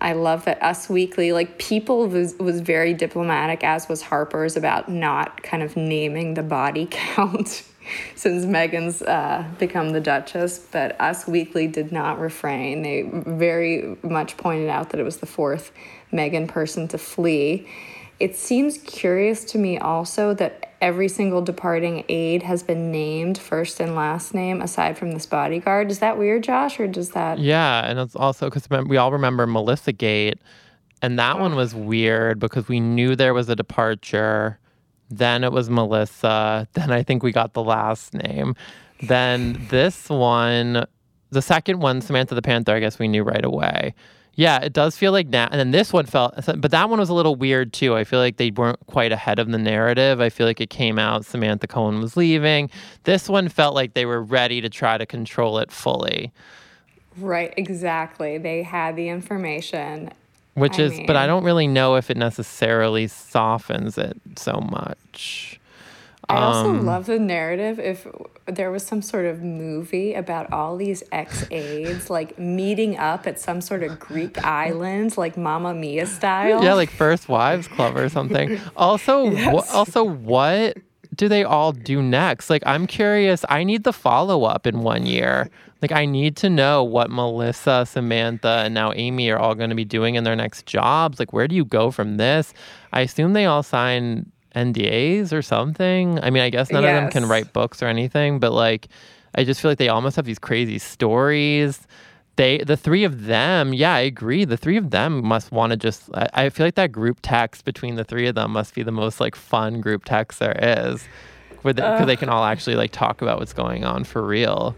I 0.00 0.14
love 0.14 0.44
that 0.46 0.62
Us 0.62 0.88
Weekly, 0.88 1.32
like 1.32 1.58
People 1.58 2.08
was, 2.08 2.34
was 2.36 2.60
very 2.60 2.94
diplomatic, 2.94 3.62
as 3.62 3.88
was 3.88 4.02
Harper's, 4.02 4.56
about 4.56 4.88
not 4.88 5.42
kind 5.42 5.62
of 5.62 5.76
naming 5.76 6.34
the 6.34 6.42
body 6.42 6.88
count 6.90 7.62
since 8.14 8.44
Meghan's 8.44 9.02
uh, 9.02 9.44
become 9.58 9.90
the 9.90 10.00
Duchess. 10.00 10.66
But 10.70 11.00
Us 11.00 11.26
Weekly 11.26 11.66
did 11.66 11.92
not 11.92 12.20
refrain. 12.20 12.82
They 12.82 13.02
very 13.10 13.96
much 14.02 14.36
pointed 14.36 14.68
out 14.68 14.90
that 14.90 15.00
it 15.00 15.04
was 15.04 15.18
the 15.18 15.26
fourth 15.26 15.72
Meghan 16.12 16.48
person 16.48 16.88
to 16.88 16.98
flee. 16.98 17.68
It 18.20 18.36
seems 18.36 18.78
curious 18.78 19.44
to 19.46 19.58
me 19.58 19.76
also 19.76 20.34
that 20.34 20.74
every 20.80 21.08
single 21.08 21.42
departing 21.42 22.04
aide 22.08 22.42
has 22.42 22.62
been 22.62 22.92
named 22.92 23.38
first 23.38 23.80
and 23.80 23.96
last 23.96 24.34
name 24.34 24.62
aside 24.62 24.96
from 24.96 25.12
this 25.12 25.26
bodyguard. 25.26 25.90
Is 25.90 25.98
that 25.98 26.16
weird, 26.16 26.44
Josh, 26.44 26.78
or 26.78 26.86
does 26.86 27.10
that? 27.10 27.38
Yeah, 27.38 27.84
and 27.88 27.98
it's 27.98 28.14
also 28.14 28.48
because 28.48 28.68
we 28.86 28.96
all 28.96 29.10
remember 29.10 29.46
Melissa 29.46 29.92
Gate, 29.92 30.38
and 31.02 31.18
that 31.18 31.40
one 31.40 31.56
was 31.56 31.74
weird 31.74 32.38
because 32.38 32.68
we 32.68 32.80
knew 32.80 33.16
there 33.16 33.34
was 33.34 33.48
a 33.48 33.56
departure. 33.56 34.58
Then 35.10 35.44
it 35.44 35.52
was 35.52 35.70
Melissa. 35.70 36.66
Then 36.72 36.90
I 36.90 37.02
think 37.02 37.22
we 37.22 37.32
got 37.32 37.52
the 37.52 37.62
last 37.62 38.14
name. 38.14 38.54
Then 39.02 39.66
this 39.70 40.08
one, 40.08 40.86
the 41.30 41.42
second 41.42 41.80
one, 41.80 42.00
Samantha 42.00 42.34
the 42.34 42.42
Panther, 42.42 42.74
I 42.74 42.80
guess 42.80 42.98
we 42.98 43.08
knew 43.08 43.22
right 43.22 43.44
away. 43.44 43.94
Yeah, 44.36 44.58
it 44.58 44.72
does 44.72 44.96
feel 44.96 45.12
like 45.12 45.28
now. 45.28 45.48
And 45.50 45.60
then 45.60 45.70
this 45.70 45.92
one 45.92 46.06
felt, 46.06 46.34
but 46.46 46.70
that 46.70 46.90
one 46.90 46.98
was 46.98 47.08
a 47.08 47.14
little 47.14 47.36
weird 47.36 47.72
too. 47.72 47.94
I 47.94 48.02
feel 48.02 48.18
like 48.18 48.36
they 48.36 48.50
weren't 48.50 48.84
quite 48.86 49.12
ahead 49.12 49.38
of 49.38 49.48
the 49.48 49.58
narrative. 49.58 50.20
I 50.20 50.28
feel 50.28 50.46
like 50.46 50.60
it 50.60 50.70
came 50.70 50.98
out 50.98 51.24
Samantha 51.24 51.68
Cohen 51.68 52.00
was 52.00 52.16
leaving. 52.16 52.68
This 53.04 53.28
one 53.28 53.48
felt 53.48 53.74
like 53.74 53.94
they 53.94 54.06
were 54.06 54.22
ready 54.22 54.60
to 54.60 54.68
try 54.68 54.98
to 54.98 55.06
control 55.06 55.58
it 55.58 55.70
fully. 55.70 56.32
Right, 57.16 57.54
exactly. 57.56 58.38
They 58.38 58.64
had 58.64 58.96
the 58.96 59.08
information. 59.08 60.10
Which 60.54 60.78
I 60.78 60.84
is, 60.84 61.00
but 61.06 61.16
I 61.16 61.26
don't 61.26 61.44
really 61.44 61.66
know 61.66 61.96
if 61.96 62.10
it 62.10 62.16
necessarily 62.16 63.06
softens 63.08 63.98
it 63.98 64.16
so 64.36 64.60
much. 64.60 65.60
I 66.28 66.36
also 66.36 66.70
Um, 66.70 66.86
love 66.86 67.04
the 67.06 67.18
narrative. 67.18 67.78
If 67.78 68.06
there 68.46 68.70
was 68.70 68.86
some 68.86 69.02
sort 69.02 69.26
of 69.26 69.42
movie 69.42 70.14
about 70.14 70.50
all 70.52 70.76
these 70.76 71.02
ex 71.12 71.44
aides 71.50 72.08
like 72.08 72.38
meeting 72.38 72.96
up 72.96 73.26
at 73.26 73.38
some 73.38 73.60
sort 73.60 73.82
of 73.82 73.98
Greek 73.98 74.42
island, 74.44 75.18
like 75.18 75.36
Mamma 75.36 75.74
Mia 75.74 76.06
style. 76.06 76.62
Yeah, 76.64 76.74
like 76.74 76.88
First 76.90 77.28
Wives 77.28 77.68
Club 77.68 77.96
or 77.96 78.08
something. 78.08 78.58
Also, 78.76 79.30
Yes. 79.32 79.70
also, 79.74 80.02
what 80.04 80.78
do 81.14 81.28
they 81.28 81.44
all 81.44 81.72
do 81.72 82.00
next? 82.02 82.48
Like, 82.48 82.62
I'm 82.64 82.86
curious. 82.86 83.44
I 83.50 83.62
need 83.64 83.84
the 83.84 83.92
follow 83.92 84.44
up 84.44 84.66
in 84.66 84.80
one 84.80 85.04
year. 85.06 85.50
Like, 85.84 85.92
I 85.92 86.06
need 86.06 86.34
to 86.36 86.48
know 86.48 86.82
what 86.82 87.10
Melissa, 87.10 87.84
Samantha, 87.86 88.62
and 88.64 88.72
now 88.72 88.90
Amy 88.94 89.28
are 89.28 89.38
all 89.38 89.54
going 89.54 89.68
to 89.68 89.76
be 89.76 89.84
doing 89.84 90.14
in 90.14 90.24
their 90.24 90.34
next 90.34 90.64
jobs. 90.64 91.18
Like, 91.18 91.34
where 91.34 91.46
do 91.46 91.54
you 91.54 91.66
go 91.66 91.90
from 91.90 92.16
this? 92.16 92.54
I 92.94 93.02
assume 93.02 93.34
they 93.34 93.44
all 93.44 93.62
sign 93.62 94.32
NDAs 94.56 95.30
or 95.30 95.42
something. 95.42 96.18
I 96.22 96.30
mean, 96.30 96.42
I 96.42 96.48
guess 96.48 96.70
none 96.70 96.84
of 96.84 96.90
them 96.90 97.10
can 97.10 97.26
write 97.28 97.52
books 97.52 97.82
or 97.82 97.86
anything, 97.86 98.38
but 98.38 98.52
like, 98.52 98.88
I 99.34 99.44
just 99.44 99.60
feel 99.60 99.70
like 99.70 99.76
they 99.76 99.90
almost 99.90 100.16
have 100.16 100.24
these 100.24 100.38
crazy 100.38 100.78
stories. 100.78 101.86
They, 102.36 102.58
the 102.58 102.78
three 102.78 103.04
of 103.04 103.26
them, 103.26 103.74
yeah, 103.74 103.94
I 103.94 104.00
agree. 104.00 104.46
The 104.46 104.56
three 104.56 104.78
of 104.78 104.90
them 104.90 105.22
must 105.22 105.52
want 105.52 105.72
to 105.72 105.76
just. 105.76 106.08
I, 106.14 106.28
I 106.32 106.48
feel 106.48 106.66
like 106.66 106.76
that 106.76 106.92
group 106.92 107.18
text 107.20 107.66
between 107.66 107.96
the 107.96 108.04
three 108.04 108.26
of 108.26 108.36
them 108.36 108.52
must 108.52 108.74
be 108.74 108.82
the 108.82 108.90
most 108.90 109.20
like 109.20 109.36
fun 109.36 109.82
group 109.82 110.06
text 110.06 110.38
there 110.38 110.56
is, 110.58 111.06
where 111.60 111.74
because 111.74 112.06
they 112.06 112.16
can 112.16 112.30
all 112.30 112.44
actually 112.44 112.76
like 112.76 112.90
talk 112.90 113.20
about 113.20 113.38
what's 113.38 113.52
going 113.52 113.84
on 113.84 114.04
for 114.04 114.24
real. 114.24 114.74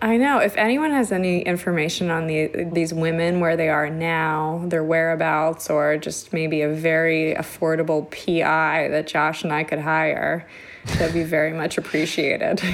I 0.00 0.16
know. 0.16 0.38
If 0.38 0.56
anyone 0.56 0.92
has 0.92 1.10
any 1.10 1.42
information 1.42 2.10
on 2.10 2.26
the, 2.28 2.68
these 2.72 2.94
women, 2.94 3.40
where 3.40 3.56
they 3.56 3.68
are 3.68 3.90
now, 3.90 4.62
their 4.66 4.84
whereabouts, 4.84 5.68
or 5.68 5.96
just 5.96 6.32
maybe 6.32 6.62
a 6.62 6.68
very 6.68 7.34
affordable 7.34 8.08
PI 8.10 8.88
that 8.88 9.08
Josh 9.08 9.42
and 9.42 9.52
I 9.52 9.64
could 9.64 9.80
hire, 9.80 10.46
that'd 10.84 11.14
be 11.14 11.24
very 11.24 11.52
much 11.52 11.78
appreciated. 11.78 12.62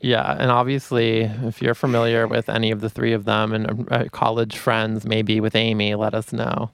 Yeah, 0.00 0.36
and 0.38 0.52
obviously, 0.52 1.22
if 1.22 1.60
you're 1.60 1.74
familiar 1.74 2.28
with 2.28 2.48
any 2.48 2.70
of 2.70 2.80
the 2.80 2.90
three 2.90 3.12
of 3.12 3.24
them 3.24 3.52
and 3.52 3.90
uh, 3.90 4.04
college 4.12 4.56
friends, 4.56 5.04
maybe 5.04 5.40
with 5.40 5.56
Amy, 5.56 5.94
let 5.96 6.14
us 6.14 6.32
know. 6.32 6.70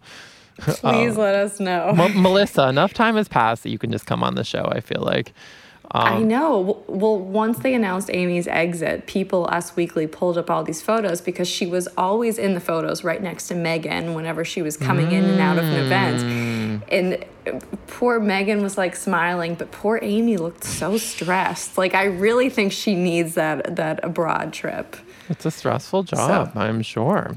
Please 0.59 1.17
let 1.17 1.35
us 1.37 1.59
know. 1.59 1.95
M- 1.97 2.21
Melissa, 2.21 2.69
enough 2.69 2.93
time 2.93 3.15
has 3.17 3.29
passed 3.29 3.63
that 3.63 3.71
you 3.71 3.79
can 3.79 3.91
just 3.91 4.07
come 4.07 4.23
on 4.23 4.35
the 4.35 4.45
show. 4.45 4.65
I 4.71 4.81
feel 4.81 5.01
like. 5.01 5.33
I 5.95 6.21
know. 6.21 6.83
Well, 6.87 7.19
once 7.19 7.59
they 7.59 7.75
announced 7.75 8.11
Amy's 8.13 8.49
exit, 8.49 9.07
people, 9.07 9.47
Us 9.51 9.77
Weekly, 9.77 10.07
pulled 10.07 10.39
up 10.39 10.51
all 10.51 10.65
these 10.65 10.81
photos 10.81 11.21
because 11.21 11.49
she 11.49 11.67
was 11.67 11.87
always 11.99 12.39
in 12.39 12.55
the 12.55 12.61
photos 12.61 13.05
right 13.05 13.23
next 13.23 13.49
to 13.49 13.55
Meghan 13.55 14.15
whenever 14.15 14.45
she 14.45 14.63
was 14.63 14.77
coming 14.79 15.13
in 15.13 15.25
and 15.25 15.41
out 15.41 15.59
of 15.59 15.65
an 15.65 15.85
event. 15.85 16.83
And 16.91 17.25
uh, 17.47 17.61
poor 17.89 18.21
Meghan 18.21 18.63
was 18.63 18.79
like 18.79 18.97
smiling, 18.97 19.55
but 19.55 19.71
poor 19.71 19.99
Amy 20.01 20.39
looked 20.39 20.65
so 20.65 20.97
stressed. 20.97 21.77
Like 21.77 21.95
I 21.95 22.05
really 22.05 22.49
think 22.49 22.73
she 22.73 22.95
needs 22.95 23.35
that 23.35 23.77
that 23.77 24.03
abroad 24.03 24.53
trip. 24.55 24.97
It's 25.29 25.45
a 25.45 25.51
stressful 25.51 26.05
job, 26.05 26.53
I'm 26.57 26.83
sure. 26.83 27.37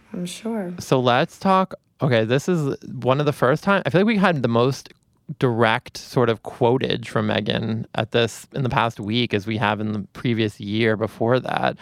I'm 0.13 0.25
sure. 0.25 0.73
so 0.79 0.99
let's 0.99 1.39
talk. 1.39 1.73
Okay, 2.01 2.25
this 2.25 2.49
is 2.49 2.75
one 2.91 3.19
of 3.19 3.25
the 3.25 3.33
first 3.33 3.63
time 3.63 3.83
I 3.85 3.89
feel 3.89 4.01
like 4.01 4.07
we 4.07 4.17
had 4.17 4.41
the 4.41 4.47
most 4.47 4.89
direct 5.39 5.97
sort 5.97 6.29
of 6.29 6.43
quotage 6.43 7.07
from 7.07 7.27
Meghan 7.27 7.85
at 7.95 8.11
this 8.11 8.47
in 8.53 8.63
the 8.63 8.69
past 8.69 8.99
week 8.99 9.33
as 9.33 9.47
we 9.47 9.57
have 9.57 9.79
in 9.79 9.93
the 9.93 10.07
previous 10.13 10.59
year 10.59 10.97
before 10.97 11.39
that. 11.39 11.77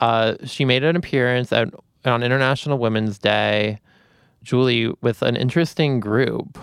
Uh, 0.00 0.34
she 0.44 0.64
made 0.64 0.84
an 0.84 0.94
appearance 0.96 1.52
at, 1.52 1.68
on 2.04 2.22
International 2.22 2.78
Women's 2.78 3.18
Day, 3.18 3.80
Julie, 4.42 4.92
with 5.00 5.22
an 5.22 5.36
interesting 5.36 6.00
group. 6.00 6.58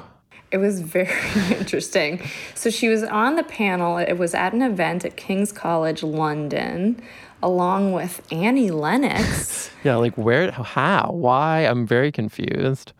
It 0.53 0.60
was 0.60 0.81
very 0.81 1.10
interesting. 1.57 2.22
So 2.53 2.69
she 2.69 2.88
was 2.88 3.01
on 3.01 3.36
the 3.36 3.43
panel. 3.43 3.98
It 3.98 4.19
was 4.19 4.36
at 4.36 4.53
an 4.53 4.62
event 4.62 5.03
at 5.03 5.17
King's 5.17 5.51
College 5.51 6.03
London, 6.03 7.01
along 7.41 7.93
with 7.93 8.22
Annie 8.31 8.69
Lennox. 8.69 9.72
yeah, 9.83 9.95
like 9.95 10.15
where, 10.15 10.51
how, 10.51 11.10
why? 11.12 11.62
I'm 11.62 11.88
very 11.88 12.12
confused. 12.12 12.93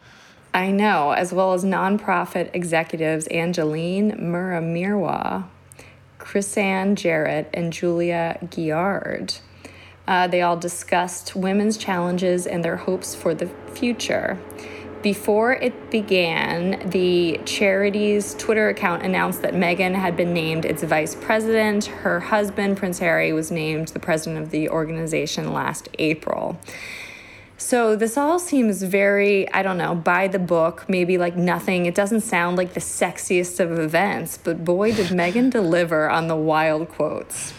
I 0.52 0.72
know, 0.72 1.12
as 1.12 1.32
well 1.32 1.54
as 1.54 1.64
nonprofit 1.64 2.50
executives 2.56 3.28
Angeline 3.28 4.14
Murimirwa, 4.14 5.46
Chrisann 6.18 6.96
Jarrett, 6.96 7.50
and 7.54 7.72
Julia 7.72 8.40
Gillard. 8.52 9.36
Uh, 10.08 10.28
they 10.28 10.42
all 10.42 10.58
discussed 10.58 11.36
women's 11.36 11.78
challenges 11.78 12.48
and 12.48 12.66
their 12.66 12.78
hopes 12.78 13.14
for 13.14 13.36
the 13.36 13.46
future. 13.74 14.40
Before 15.04 15.52
it 15.52 15.92
began, 15.92 16.90
the 16.90 17.38
charity's 17.44 18.36
Twitter 18.36 18.70
account 18.70 19.04
announced 19.04 19.42
that 19.42 19.54
Meghan 19.54 19.96
had 19.96 20.16
been 20.16 20.34
named 20.34 20.64
its 20.64 20.82
vice 20.82 21.14
president. 21.14 21.88
Her 21.88 22.22
husband, 22.22 22.78
Prince 22.78 23.00
Harry, 23.00 23.34
was 23.34 23.52
named 23.52 23.90
the 23.90 24.00
president 24.00 24.42
of 24.42 24.52
the 24.52 24.70
organization 24.70 25.52
last 25.52 25.90
April. 26.00 26.58
So 27.58 27.98
this 27.98 28.16
all 28.16 28.40
seems 28.40 28.82
very, 28.82 29.52
I 29.52 29.62
don't 29.62 29.78
know, 29.78 29.94
by 29.94 30.30
the 30.30 30.40
book, 30.40 30.86
maybe 30.88 31.18
like 31.18 31.36
nothing. 31.36 31.86
It 31.86 31.96
doesn't 31.96 32.22
sound 32.22 32.56
like 32.56 32.74
the 32.74 32.80
sexiest 32.80 33.60
of 33.60 33.78
events, 33.78 34.40
but 34.42 34.64
boy, 34.64 34.94
did 34.94 35.08
Meghan 35.12 35.50
deliver 35.50 36.10
on 36.10 36.30
the 36.30 36.38
wild 36.38 36.88
quotes. 36.88 37.54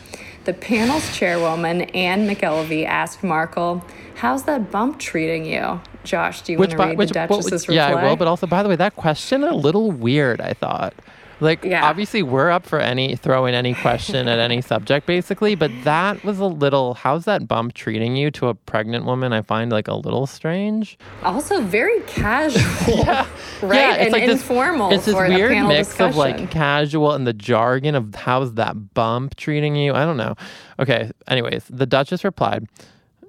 The 0.47 0.55
panel's 0.55 1.15
chairwoman, 1.15 1.83
Anne 1.83 2.27
McElvoy, 2.27 2.87
asked 2.87 3.23
Markle, 3.23 3.85
How's 4.15 4.45
that 4.45 4.71
bump 4.71 4.99
treating 4.99 5.45
you? 5.45 5.83
Josh, 6.05 6.43
do 6.43 6.53
you 6.53 6.59
want 6.59 6.71
to 6.71 6.77
read 6.77 6.99
which, 6.99 7.09
the 7.09 7.15
Duchess's 7.15 7.67
well, 7.69 7.75
yeah, 7.75 7.89
reply? 7.89 8.03
Yeah, 8.03 8.07
I 8.07 8.11
will. 8.11 8.17
But 8.17 8.29
also, 8.29 8.47
by 8.47 8.63
the 8.63 8.69
way, 8.69 8.77
that 8.77 8.97
question 8.97 9.43
a 9.43 9.55
little 9.55 9.91
weird. 9.91 10.41
I 10.41 10.53
thought. 10.53 10.95
Like, 11.41 11.65
yeah. 11.65 11.85
obviously, 11.85 12.23
we're 12.23 12.51
up 12.51 12.65
for 12.65 12.79
any 12.79 13.17
throwing 13.17 13.55
any 13.55 13.75
question 13.75 14.29
at 14.29 14.39
any 14.39 14.61
subject, 14.63 15.07
basically. 15.07 15.55
But 15.55 15.71
that 15.83 16.23
was 16.25 16.39
a 16.39 16.47
little. 16.47 16.95
How's 16.95 17.25
that 17.25 17.49
bump 17.49 17.75
treating 17.75 18.17
you 18.17 18.31
to 18.33 18.49
a 18.49 18.55
pregnant 18.55 19.05
woman? 19.05 19.33
I 19.33 19.43
find 19.43 19.73
like 19.73 19.89
a 19.89 19.95
little 19.95 20.27
strange. 20.27 20.97
Also, 21.23 21.61
very 21.61 22.01
casual. 22.03 22.97
yeah. 22.99 23.27
Right, 23.63 23.77
yeah, 23.77 23.95
it's 23.95 24.05
and 24.05 24.13
like 24.13 24.23
informal. 24.23 24.91
This, 24.91 25.07
it's 25.09 25.19
this 25.19 25.29
weird 25.29 25.67
mix 25.67 25.89
discussion. 25.89 26.11
of 26.11 26.17
like 26.17 26.51
casual 26.51 27.13
and 27.13 27.27
the 27.27 27.33
jargon 27.33 27.95
of 27.95 28.15
how's 28.15 28.55
that 28.55 28.95
bump 28.95 29.37
treating 29.37 29.77
you. 29.77 29.93
I 29.95 30.05
don't 30.05 30.17
know. 30.17 30.37
Okay. 30.79 31.11
Anyways, 31.29 31.65
the 31.69 31.87
Duchess 31.87 32.25
replied. 32.25 32.69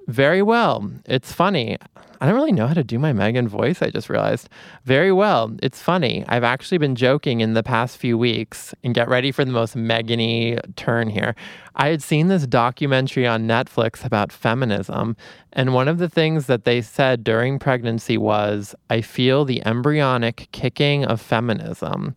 Very 0.06 0.40
well. 0.40 0.88
It's 1.04 1.32
funny. 1.32 1.78
I 2.20 2.26
don't 2.26 2.36
really 2.36 2.52
know 2.52 2.68
how 2.68 2.74
to 2.74 2.84
do 2.84 2.98
my 2.98 3.12
Meghan 3.12 3.48
voice, 3.48 3.82
I 3.82 3.90
just 3.90 4.08
realized. 4.08 4.48
Very 4.84 5.12
well. 5.12 5.54
It's 5.62 5.82
funny. 5.82 6.24
I've 6.28 6.44
actually 6.44 6.78
been 6.78 6.94
joking 6.94 7.40
in 7.40 7.54
the 7.54 7.62
past 7.62 7.98
few 7.98 8.16
weeks, 8.16 8.74
and 8.84 8.94
get 8.94 9.08
ready 9.08 9.32
for 9.32 9.44
the 9.44 9.50
most 9.50 9.76
Meghan 9.76 10.76
turn 10.76 11.10
here. 11.10 11.34
I 11.74 11.88
had 11.88 12.02
seen 12.02 12.28
this 12.28 12.46
documentary 12.46 13.26
on 13.26 13.46
Netflix 13.48 14.04
about 14.04 14.32
feminism, 14.32 15.16
and 15.52 15.74
one 15.74 15.88
of 15.88 15.98
the 15.98 16.08
things 16.08 16.46
that 16.46 16.64
they 16.64 16.80
said 16.80 17.24
during 17.24 17.58
pregnancy 17.58 18.16
was, 18.16 18.74
I 18.88 19.00
feel 19.00 19.44
the 19.44 19.64
embryonic 19.66 20.48
kicking 20.52 21.04
of 21.04 21.20
feminism. 21.20 22.14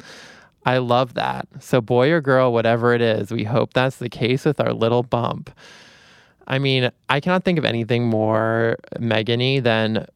I 0.66 0.78
love 0.78 1.16
that. 1.16 1.48
So, 1.60 1.82
boy 1.82 2.12
or 2.12 2.22
girl, 2.22 2.54
whatever 2.54 2.94
it 2.94 3.02
is, 3.02 3.32
we 3.32 3.46
hope 3.46 3.74
that's 3.74 3.98
the 3.98 4.10
case 4.10 4.46
with 4.46 4.60
our 4.60 4.74
little 4.74 5.04
bump. 5.04 5.50
I 6.50 6.60
mean, 6.60 6.90
I 7.10 7.20
cannot 7.20 7.44
think 7.44 7.60
of 7.60 7.66
anything 7.66 8.08
more 8.08 8.78
Megany 8.98 9.62
than 9.62 10.08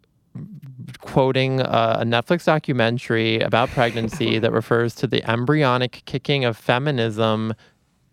quoting 0.99 1.59
a, 1.59 1.97
a 1.99 2.03
Netflix 2.03 2.45
documentary 2.45 3.39
about 3.39 3.69
pregnancy 3.69 4.39
that 4.39 4.51
refers 4.51 4.95
to 4.95 5.07
the 5.07 5.27
embryonic 5.29 6.01
kicking 6.05 6.43
of 6.43 6.57
feminism 6.57 7.53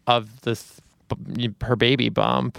of 0.06 0.42
this 0.42 0.80
her 1.62 1.76
baby 1.76 2.08
bump. 2.08 2.58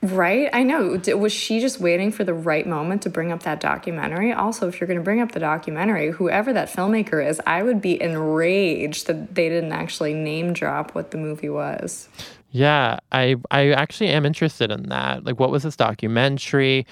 Right? 0.00 0.48
I 0.52 0.62
know. 0.62 1.00
Was 1.16 1.32
she 1.32 1.58
just 1.58 1.80
waiting 1.80 2.12
for 2.12 2.22
the 2.22 2.34
right 2.34 2.64
moment 2.66 3.02
to 3.02 3.10
bring 3.10 3.32
up 3.32 3.42
that 3.42 3.58
documentary? 3.58 4.32
Also, 4.32 4.68
if 4.68 4.80
you're 4.80 4.86
going 4.86 4.98
to 4.98 5.02
bring 5.02 5.20
up 5.20 5.32
the 5.32 5.40
documentary, 5.40 6.12
whoever 6.12 6.52
that 6.52 6.68
filmmaker 6.68 7.26
is, 7.26 7.40
I 7.46 7.64
would 7.64 7.80
be 7.80 8.00
enraged 8.00 9.08
that 9.08 9.34
they 9.34 9.48
didn't 9.48 9.72
actually 9.72 10.14
name 10.14 10.52
drop 10.52 10.94
what 10.94 11.10
the 11.10 11.18
movie 11.18 11.48
was. 11.48 12.08
Yeah, 12.50 12.98
I 13.12 13.36
I 13.50 13.70
actually 13.72 14.08
am 14.08 14.24
interested 14.24 14.70
in 14.70 14.84
that. 14.88 15.24
Like 15.24 15.38
what 15.38 15.50
was 15.50 15.64
this 15.64 15.76
documentary? 15.76 16.86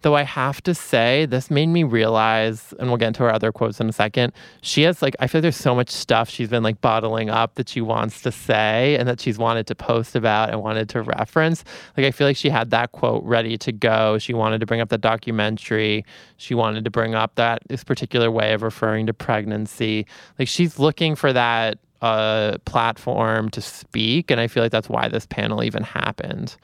Though 0.00 0.16
I 0.16 0.22
have 0.24 0.60
to 0.64 0.74
say, 0.74 1.26
this 1.26 1.48
made 1.48 1.68
me 1.68 1.84
realize, 1.84 2.74
and 2.80 2.88
we'll 2.88 2.96
get 2.96 3.06
into 3.08 3.22
her 3.22 3.32
other 3.32 3.52
quotes 3.52 3.78
in 3.78 3.88
a 3.88 3.92
second. 3.92 4.32
She 4.60 4.82
has 4.82 5.00
like, 5.00 5.14
I 5.20 5.28
feel 5.28 5.38
like 5.38 5.42
there's 5.42 5.56
so 5.56 5.76
much 5.76 5.90
stuff 5.90 6.28
she's 6.28 6.48
been 6.48 6.64
like 6.64 6.80
bottling 6.80 7.30
up 7.30 7.54
that 7.54 7.68
she 7.68 7.80
wants 7.80 8.20
to 8.22 8.32
say 8.32 8.96
and 8.98 9.08
that 9.08 9.20
she's 9.20 9.38
wanted 9.38 9.68
to 9.68 9.76
post 9.76 10.16
about 10.16 10.50
and 10.50 10.60
wanted 10.60 10.88
to 10.88 11.02
reference. 11.02 11.62
Like, 11.96 12.04
I 12.04 12.10
feel 12.10 12.26
like 12.26 12.36
she 12.36 12.50
had 12.50 12.70
that 12.70 12.90
quote 12.90 13.22
ready 13.22 13.56
to 13.58 13.70
go. 13.70 14.18
She 14.18 14.34
wanted 14.34 14.58
to 14.58 14.66
bring 14.66 14.80
up 14.80 14.88
the 14.88 14.98
documentary. 14.98 16.04
She 16.36 16.54
wanted 16.56 16.84
to 16.84 16.90
bring 16.90 17.14
up 17.14 17.36
that 17.36 17.62
this 17.68 17.84
particular 17.84 18.28
way 18.28 18.54
of 18.54 18.62
referring 18.62 19.06
to 19.06 19.14
pregnancy. 19.14 20.04
Like, 20.36 20.48
she's 20.48 20.80
looking 20.80 21.14
for 21.14 21.32
that 21.32 21.78
a 22.02 22.58
platform 22.64 23.48
to 23.50 23.60
speak. 23.60 24.30
And 24.30 24.40
I 24.40 24.48
feel 24.48 24.62
like 24.62 24.72
that's 24.72 24.88
why 24.88 25.08
this 25.08 25.26
panel 25.26 25.62
even 25.62 25.82
happened. 25.82 26.56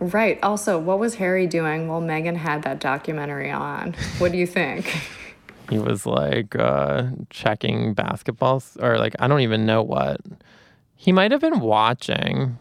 Right. 0.00 0.38
Also, 0.42 0.78
what 0.78 0.98
was 0.98 1.16
Harry 1.16 1.46
doing 1.46 1.88
while 1.88 2.00
Meghan 2.00 2.36
had 2.36 2.62
that 2.62 2.80
documentary 2.80 3.50
on? 3.50 3.94
What 4.18 4.32
do 4.32 4.38
you 4.38 4.46
think? 4.46 4.86
he 5.70 5.78
was 5.78 6.06
like 6.06 6.56
uh, 6.56 7.08
checking 7.30 7.94
basketballs, 7.94 8.80
or 8.82 8.98
like, 8.98 9.14
I 9.18 9.28
don't 9.28 9.40
even 9.40 9.66
know 9.66 9.82
what. 9.82 10.20
He 10.96 11.12
might 11.12 11.30
have 11.30 11.40
been 11.40 11.60
watching, 11.60 12.58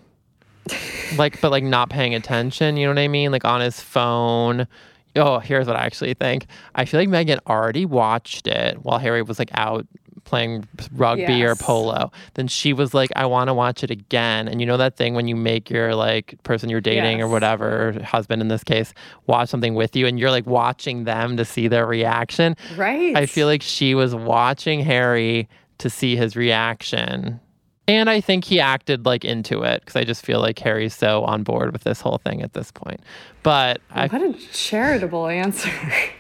like, 1.16 1.40
but 1.42 1.52
like 1.52 1.64
not 1.64 1.90
paying 1.90 2.14
attention. 2.14 2.78
You 2.78 2.88
know 2.88 2.92
what 2.92 3.00
I 3.00 3.08
mean? 3.08 3.32
Like 3.32 3.46
on 3.46 3.62
his 3.62 3.80
phone. 3.80 4.68
Oh, 5.16 5.40
here's 5.40 5.66
what 5.66 5.76
I 5.76 5.86
actually 5.86 6.14
think. 6.14 6.46
I 6.76 6.86
feel 6.86 7.00
like 7.00 7.10
Meghan 7.10 7.40
already 7.48 7.86
watched 7.86 8.46
it 8.46 8.84
while 8.84 9.00
Harry 9.00 9.22
was 9.24 9.40
like 9.40 9.50
out 9.54 9.88
playing 10.28 10.68
rugby 10.92 11.22
yes. 11.22 11.50
or 11.50 11.56
polo, 11.56 12.12
then 12.34 12.48
she 12.48 12.74
was 12.74 12.94
like, 12.94 13.10
I 13.16 13.26
want 13.26 13.48
to 13.48 13.54
watch 13.54 13.84
it 13.84 13.90
again. 13.90 14.48
And 14.48 14.60
you 14.60 14.68
know 14.68 14.78
that 14.78 14.98
thing 14.98 15.16
when 15.16 15.28
you 15.28 15.36
make 15.36 15.70
your 15.70 15.96
like 15.96 16.42
person 16.44 16.70
you're 16.70 16.82
dating 16.82 17.20
yes. 17.20 17.26
or 17.26 17.30
whatever, 17.30 17.98
husband 18.04 18.42
in 18.42 18.50
this 18.50 18.64
case, 18.64 18.94
watch 19.26 19.50
something 19.50 19.74
with 19.74 19.96
you 19.96 20.06
and 20.06 20.20
you're 20.20 20.30
like 20.30 20.46
watching 20.46 21.06
them 21.06 21.38
to 21.38 21.46
see 21.46 21.70
their 21.70 21.88
reaction. 21.88 22.58
Right. 22.76 23.16
I 23.16 23.26
feel 23.26 23.48
like 23.48 23.62
she 23.62 23.96
was 23.96 24.14
watching 24.14 24.82
Harry 24.82 25.48
to 25.78 25.90
see 25.90 26.18
his 26.18 26.36
reaction. 26.36 27.40
And 27.88 28.10
I 28.10 28.20
think 28.20 28.44
he 28.44 28.60
acted 28.60 29.06
like 29.06 29.24
into 29.24 29.64
it 29.64 29.80
because 29.80 29.96
I 29.96 30.04
just 30.04 30.26
feel 30.26 30.42
like 30.42 30.60
Harry's 30.60 30.94
so 30.94 31.24
on 31.24 31.44
board 31.44 31.72
with 31.72 31.86
this 31.86 32.02
whole 32.02 32.18
thing 32.18 32.42
at 32.42 32.52
this 32.52 32.70
point. 32.70 33.00
But 33.44 33.80
what 33.94 34.14
I, 34.14 34.26
a 34.26 34.34
charitable 34.34 35.28
answer. 35.28 35.72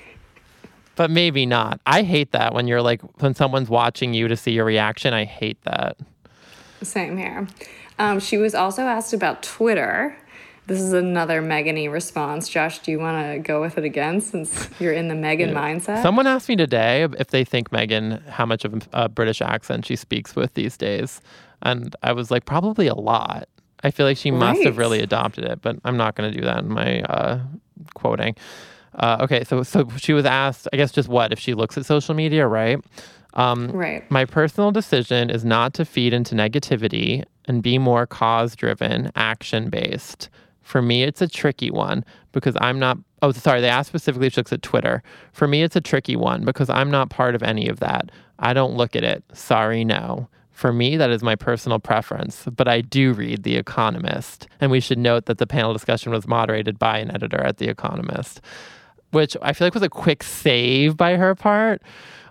but 0.98 1.12
maybe 1.12 1.46
not. 1.46 1.80
I 1.86 2.02
hate 2.02 2.32
that 2.32 2.54
when 2.54 2.68
you're 2.68 2.82
like 2.82 3.02
when 3.22 3.34
someone's 3.34 3.70
watching 3.70 4.14
you 4.14 4.28
to 4.28 4.36
see 4.36 4.52
your 4.52 4.66
reaction. 4.66 5.14
I 5.14 5.24
hate 5.24 5.62
that. 5.62 5.96
Same 6.82 7.18
here. 7.18 7.48
Um, 8.00 8.20
she 8.20 8.38
was 8.38 8.54
also 8.54 8.82
asked 8.82 9.14
about 9.14 9.42
Twitter. 9.42 10.18
This 10.66 10.82
is 10.82 10.92
another 10.92 11.42
Megany 11.42 11.90
response. 11.90 12.50
Josh, 12.50 12.80
do 12.80 12.92
you 12.92 13.00
want 13.00 13.26
to 13.26 13.40
go 13.40 13.62
with 13.62 13.78
it 13.78 13.86
again 13.86 14.20
since 14.20 14.70
you're 14.82 14.92
in 14.92 15.08
the 15.08 15.16
Meghan 15.16 15.54
yeah. 15.54 15.76
mindset? 15.76 16.02
Someone 16.02 16.28
asked 16.28 16.50
me 16.50 16.58
today 16.58 17.08
if 17.18 17.28
they 17.28 17.46
think 17.46 17.70
Meghan 17.70 18.28
how 18.28 18.46
much 18.46 18.66
of 18.66 18.88
a 18.92 19.08
British 19.08 19.42
accent 19.42 19.86
she 19.86 19.96
speaks 19.96 20.36
with 20.36 20.56
these 20.56 20.76
days. 20.76 21.22
And 21.62 21.96
I 22.04 22.12
was 22.12 22.32
like, 22.32 22.46
probably 22.46 22.88
a 22.88 22.96
lot. 22.96 23.48
I 23.84 23.92
feel 23.92 24.06
like 24.06 24.18
she 24.18 24.32
must 24.32 24.58
right. 24.58 24.66
have 24.66 24.78
really 24.78 25.00
adopted 25.00 25.46
it, 25.46 25.62
but 25.62 25.78
I'm 25.86 25.96
not 25.96 26.16
going 26.16 26.32
to 26.32 26.38
do 26.38 26.44
that 26.44 26.60
in 26.60 26.70
my 26.70 27.02
uh, 27.04 27.40
quoting. 27.94 28.36
Uh, 28.98 29.18
okay, 29.22 29.44
so 29.44 29.64
so 29.64 29.88
she 29.98 30.14
was 30.14 30.26
asked, 30.26 30.68
I 30.74 30.78
guess, 30.78 30.92
just 30.92 31.08
what 31.08 31.32
if 31.32 31.40
she 31.40 31.54
looks 31.54 31.78
at 31.78 31.86
social 31.86 32.16
media, 32.16 32.48
right? 32.48 32.84
Um, 33.34 33.70
right. 33.72 34.10
My 34.10 34.26
personal 34.26 34.72
decision 34.72 35.30
is 35.30 35.46
not 35.46 35.74
to 35.76 35.86
feed 35.86 36.14
into 36.14 36.34
negativity 36.36 37.24
and 37.46 37.62
be 37.62 37.78
more 37.78 38.08
cause 38.08 38.56
driven, 38.56 39.12
action 39.16 39.70
based. 39.70 40.30
For 40.62 40.82
me, 40.82 41.04
it's 41.04 41.22
a 41.22 41.28
tricky 41.28 41.72
one 41.72 42.04
because 42.32 42.58
I'm 42.60 42.80
not. 42.80 42.98
Oh, 43.22 43.32
sorry. 43.32 43.62
They 43.62 43.70
asked 43.70 43.90
specifically 43.90 44.28
if 44.28 44.34
she 44.34 44.42
looks 44.42 44.54
at 44.54 44.62
Twitter. 44.62 45.02
For 45.32 45.48
me, 45.48 45.64
it's 45.64 45.76
a 45.76 45.82
tricky 45.82 46.16
one 46.16 46.44
because 46.44 46.70
I'm 46.70 46.92
not 46.92 47.10
part 47.10 47.36
of 47.36 47.44
any 47.44 47.68
of 47.68 47.80
that. 47.80 48.12
I 48.40 48.54
don't 48.54 48.76
look 48.76 48.96
at 48.96 49.04
it. 49.04 49.24
Sorry, 49.34 49.86
no. 49.86 50.28
For 50.52 50.74
me, 50.74 50.98
that 50.98 51.12
is 51.12 51.22
my 51.22 51.36
personal 51.36 51.80
preference, 51.80 52.46
but 52.56 52.68
I 52.68 52.82
do 52.82 53.14
read 53.14 53.44
The 53.44 53.58
Economist. 53.58 54.48
And 54.60 54.72
we 54.72 54.80
should 54.80 54.98
note 54.98 55.28
that 55.28 55.38
the 55.38 55.46
panel 55.46 55.72
discussion 55.72 56.12
was 56.12 56.28
moderated 56.28 56.80
by 56.80 56.98
an 56.98 57.12
editor 57.14 57.40
at 57.42 57.58
The 57.58 57.70
Economist. 57.70 58.42
Which 59.12 59.38
I 59.42 59.54
feel 59.54 59.66
like 59.68 59.74
was 59.74 59.84
a 59.84 59.90
quick 59.90 60.24
save 60.24 60.98
by 60.98 61.16
her 61.16 61.34
part. 61.36 61.82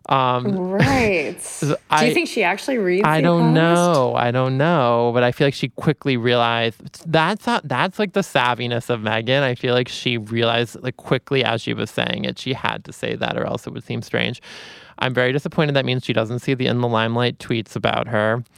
Um, 0.08 0.56
Right. 0.56 1.36
Do 1.60 1.74
I- 1.90 2.04
you 2.06 2.14
think 2.14 2.28
she 2.28 2.44
actually 2.44 2.78
reads? 2.78 3.04
I 3.06 3.20
don't 3.20 3.52
know. 3.54 4.14
I 4.16 4.30
don't 4.30 4.56
know, 4.56 5.10
but 5.12 5.22
I 5.24 5.32
feel 5.32 5.46
like 5.48 5.54
she 5.54 5.70
quickly 5.70 6.16
realized 6.16 7.10
that's 7.10 7.44
not, 7.46 7.66
that's 7.66 7.98
like 7.98 8.12
the 8.12 8.20
savviness 8.20 8.88
of 8.88 9.00
Meghan. 9.00 9.42
I 9.42 9.56
feel 9.56 9.74
like 9.74 9.88
she 9.88 10.16
realized 10.18 10.80
like 10.82 10.96
quickly 10.96 11.42
as 11.42 11.60
she 11.60 11.74
was 11.74 11.90
saying 11.90 12.24
it, 12.24 12.38
she 12.38 12.52
had 12.52 12.84
to 12.84 12.92
say 12.92 13.16
that 13.16 13.36
or 13.36 13.44
else 13.46 13.66
it 13.66 13.72
would 13.72 13.82
seem 13.84 14.00
strange. 14.02 14.40
I'm 15.00 15.12
very 15.12 15.32
disappointed. 15.32 15.74
That 15.74 15.84
means 15.84 16.04
she 16.04 16.12
doesn't 16.12 16.38
see 16.38 16.54
the 16.54 16.66
in 16.68 16.80
the 16.82 16.88
limelight 16.88 17.38
tweets 17.38 17.74
about 17.76 18.06
her. 18.08 18.44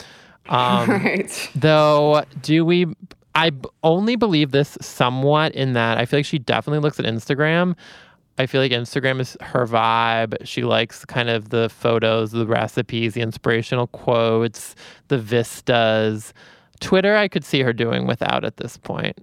Um, 0.51 0.89
Right. 0.89 1.51
Though, 1.55 2.25
do 2.41 2.65
we? 2.65 2.87
I 3.35 3.51
b- 3.51 3.69
only 3.83 4.17
believe 4.17 4.51
this 4.51 4.79
somewhat 4.81 5.53
in 5.55 5.75
that 5.75 5.99
I 5.99 6.07
feel 6.07 6.21
like 6.21 6.25
she 6.27 6.39
definitely 6.39 6.79
looks 6.81 6.99
at 6.99 7.05
Instagram. 7.05 7.77
I 8.39 8.47
feel 8.47 8.61
like 8.61 8.73
Instagram 8.73 9.21
is 9.21 9.37
her 9.41 9.67
vibe. 9.67 10.37
She 10.45 10.63
likes 10.63 11.05
kind 11.05 11.29
of 11.29 11.49
the 11.49 11.69
photos, 11.69 12.31
the 12.31 12.47
recipes, 12.47 13.15
the 13.15 13.21
inspirational 13.21 13.89
quotes, 13.89 14.77
the 15.09 15.19
vistas. 15.19 16.33
Twitter, 16.81 17.17
I 17.17 17.27
could 17.27 17.45
see 17.45 17.63
her 17.63 17.73
doing 17.73 18.07
without 18.07 18.45
at 18.45 18.59
this 18.59 18.77
point. 18.77 19.19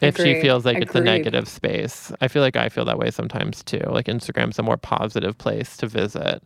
If 0.00 0.16
she 0.16 0.40
feels 0.40 0.64
like 0.64 0.78
it's 0.78 0.94
a 0.94 1.00
negative 1.00 1.48
space, 1.48 2.12
I 2.20 2.28
feel 2.28 2.42
like 2.42 2.56
I 2.56 2.68
feel 2.68 2.84
that 2.84 2.98
way 2.98 3.10
sometimes 3.10 3.62
too. 3.62 3.82
Like 3.86 4.06
Instagram's 4.06 4.58
a 4.58 4.62
more 4.62 4.76
positive 4.76 5.38
place 5.38 5.76
to 5.78 5.86
visit. 5.86 6.42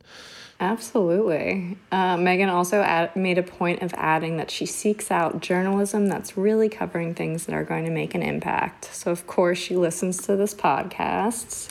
Absolutely. 0.61 1.79
Uh, 1.90 2.16
Meghan 2.16 2.49
also 2.49 2.83
add, 2.83 3.16
made 3.16 3.38
a 3.38 3.42
point 3.42 3.83
of 3.83 3.94
adding 3.96 4.37
that 4.37 4.51
she 4.51 4.66
seeks 4.66 5.11
out 5.11 5.40
journalism 5.40 6.07
that's 6.07 6.37
really 6.37 6.68
covering 6.68 7.14
things 7.14 7.46
that 7.46 7.55
are 7.55 7.64
going 7.64 7.87
to 7.87 7.90
make 7.90 8.14
an 8.14 8.23
impact. 8.23 8.94
So, 8.94 9.11
of 9.11 9.27
course, 9.27 9.57
she 9.57 9.75
listens 9.75 10.18
to 10.27 10.37
this 10.37 10.55
podcast. 10.55 11.70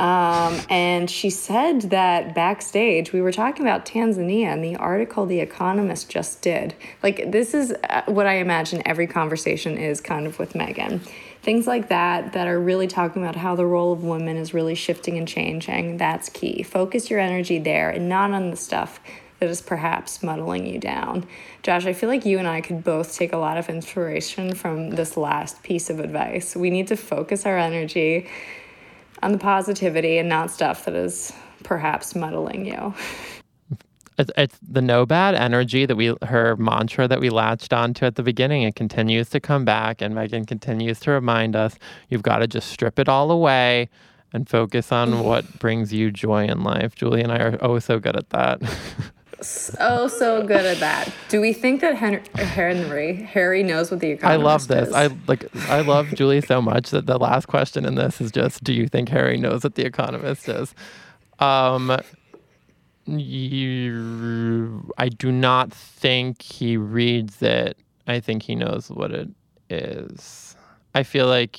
Um, 0.00 0.58
and 0.70 1.10
she 1.10 1.28
said 1.28 1.82
that 1.90 2.34
backstage, 2.34 3.12
we 3.12 3.20
were 3.20 3.32
talking 3.32 3.66
about 3.66 3.84
Tanzania 3.84 4.46
and 4.46 4.64
the 4.64 4.76
article 4.76 5.26
The 5.26 5.40
Economist 5.40 6.08
just 6.08 6.40
did. 6.40 6.74
Like, 7.02 7.30
this 7.30 7.52
is 7.52 7.74
uh, 7.84 8.02
what 8.06 8.26
I 8.26 8.36
imagine 8.36 8.80
every 8.86 9.06
conversation 9.06 9.76
is 9.76 10.00
kind 10.00 10.26
of 10.26 10.38
with 10.38 10.54
Meghan. 10.54 11.06
Things 11.42 11.66
like 11.66 11.90
that, 11.90 12.32
that 12.32 12.48
are 12.48 12.58
really 12.58 12.86
talking 12.86 13.22
about 13.22 13.36
how 13.36 13.54
the 13.54 13.66
role 13.66 13.92
of 13.92 14.02
women 14.02 14.38
is 14.38 14.54
really 14.54 14.74
shifting 14.74 15.18
and 15.18 15.28
changing. 15.28 15.98
That's 15.98 16.30
key. 16.30 16.62
Focus 16.62 17.10
your 17.10 17.20
energy 17.20 17.58
there 17.58 17.90
and 17.90 18.08
not 18.08 18.30
on 18.30 18.50
the 18.50 18.56
stuff 18.56 19.00
that 19.38 19.50
is 19.50 19.60
perhaps 19.60 20.22
muddling 20.22 20.66
you 20.66 20.78
down. 20.78 21.26
Josh, 21.62 21.84
I 21.84 21.92
feel 21.92 22.08
like 22.08 22.24
you 22.24 22.38
and 22.38 22.48
I 22.48 22.62
could 22.62 22.82
both 22.82 23.14
take 23.14 23.34
a 23.34 23.38
lot 23.38 23.58
of 23.58 23.68
inspiration 23.68 24.54
from 24.54 24.90
this 24.90 25.18
last 25.18 25.62
piece 25.62 25.90
of 25.90 26.00
advice. 26.00 26.56
We 26.56 26.70
need 26.70 26.88
to 26.88 26.96
focus 26.96 27.44
our 27.44 27.58
energy 27.58 28.28
on 29.22 29.32
the 29.32 29.38
positivity 29.38 30.18
and 30.18 30.28
not 30.28 30.50
stuff 30.50 30.84
that 30.84 30.94
is 30.94 31.32
perhaps 31.62 32.14
muddling 32.14 32.66
you. 32.66 32.94
it's, 34.18 34.30
it's 34.36 34.58
the 34.66 34.82
no 34.82 35.06
bad 35.06 35.34
energy 35.34 35.86
that 35.86 35.96
we 35.96 36.14
her 36.22 36.56
mantra 36.56 37.08
that 37.08 37.20
we 37.20 37.30
latched 37.30 37.72
onto 37.72 38.04
at 38.04 38.16
the 38.16 38.22
beginning. 38.22 38.62
It 38.62 38.76
continues 38.76 39.30
to 39.30 39.40
come 39.40 39.64
back 39.64 40.02
and 40.02 40.14
meghan 40.14 40.46
continues 40.46 41.00
to 41.00 41.10
remind 41.10 41.56
us 41.56 41.76
you've 42.08 42.22
got 42.22 42.38
to 42.38 42.46
just 42.46 42.68
strip 42.68 42.98
it 42.98 43.08
all 43.08 43.30
away 43.30 43.88
and 44.32 44.48
focus 44.48 44.92
on 44.92 45.24
what 45.24 45.58
brings 45.58 45.92
you 45.92 46.10
joy 46.10 46.46
in 46.46 46.62
life. 46.62 46.94
Julie 46.94 47.22
and 47.22 47.32
i 47.32 47.38
are 47.38 47.58
oh 47.60 47.78
so 47.78 47.98
good 47.98 48.16
at 48.16 48.28
that 48.30 48.60
Oh, 49.80 50.08
so 50.08 50.46
good 50.46 50.64
at 50.66 50.78
that. 50.80 51.12
Do 51.28 51.40
we 51.40 51.52
think 51.52 51.80
that 51.80 51.96
Henry, 51.96 52.22
Henry 52.34 53.14
Harry 53.22 53.62
knows 53.62 53.90
what 53.90 54.00
the 54.00 54.10
economist? 54.10 54.70
Is? 54.70 54.70
I 54.70 54.76
love 54.76 54.86
this 54.86 54.88
is? 54.88 54.94
i 54.94 55.16
like 55.26 55.70
i 55.70 55.80
love 55.80 56.08
julie 56.14 56.40
so 56.40 56.60
much 56.60 56.90
that 56.90 57.06
the 57.06 57.18
last 57.18 57.46
question 57.46 57.84
in 57.84 57.94
this 57.94 58.20
is 58.20 58.30
just 58.30 58.62
do 58.62 58.72
you 58.72 58.86
think 58.86 59.08
harry 59.08 59.36
knows 59.36 59.64
what 59.64 59.74
the 59.74 59.84
economist 59.84 60.48
is 60.48 60.74
um 61.38 61.96
you, 63.18 64.92
I 64.98 65.08
do 65.08 65.32
not 65.32 65.72
think 65.72 66.42
he 66.42 66.76
reads 66.76 67.42
it. 67.42 67.76
I 68.06 68.20
think 68.20 68.42
he 68.42 68.54
knows 68.54 68.90
what 68.90 69.10
it 69.12 69.28
is. 69.68 70.56
I 70.94 71.02
feel 71.02 71.26
like. 71.26 71.58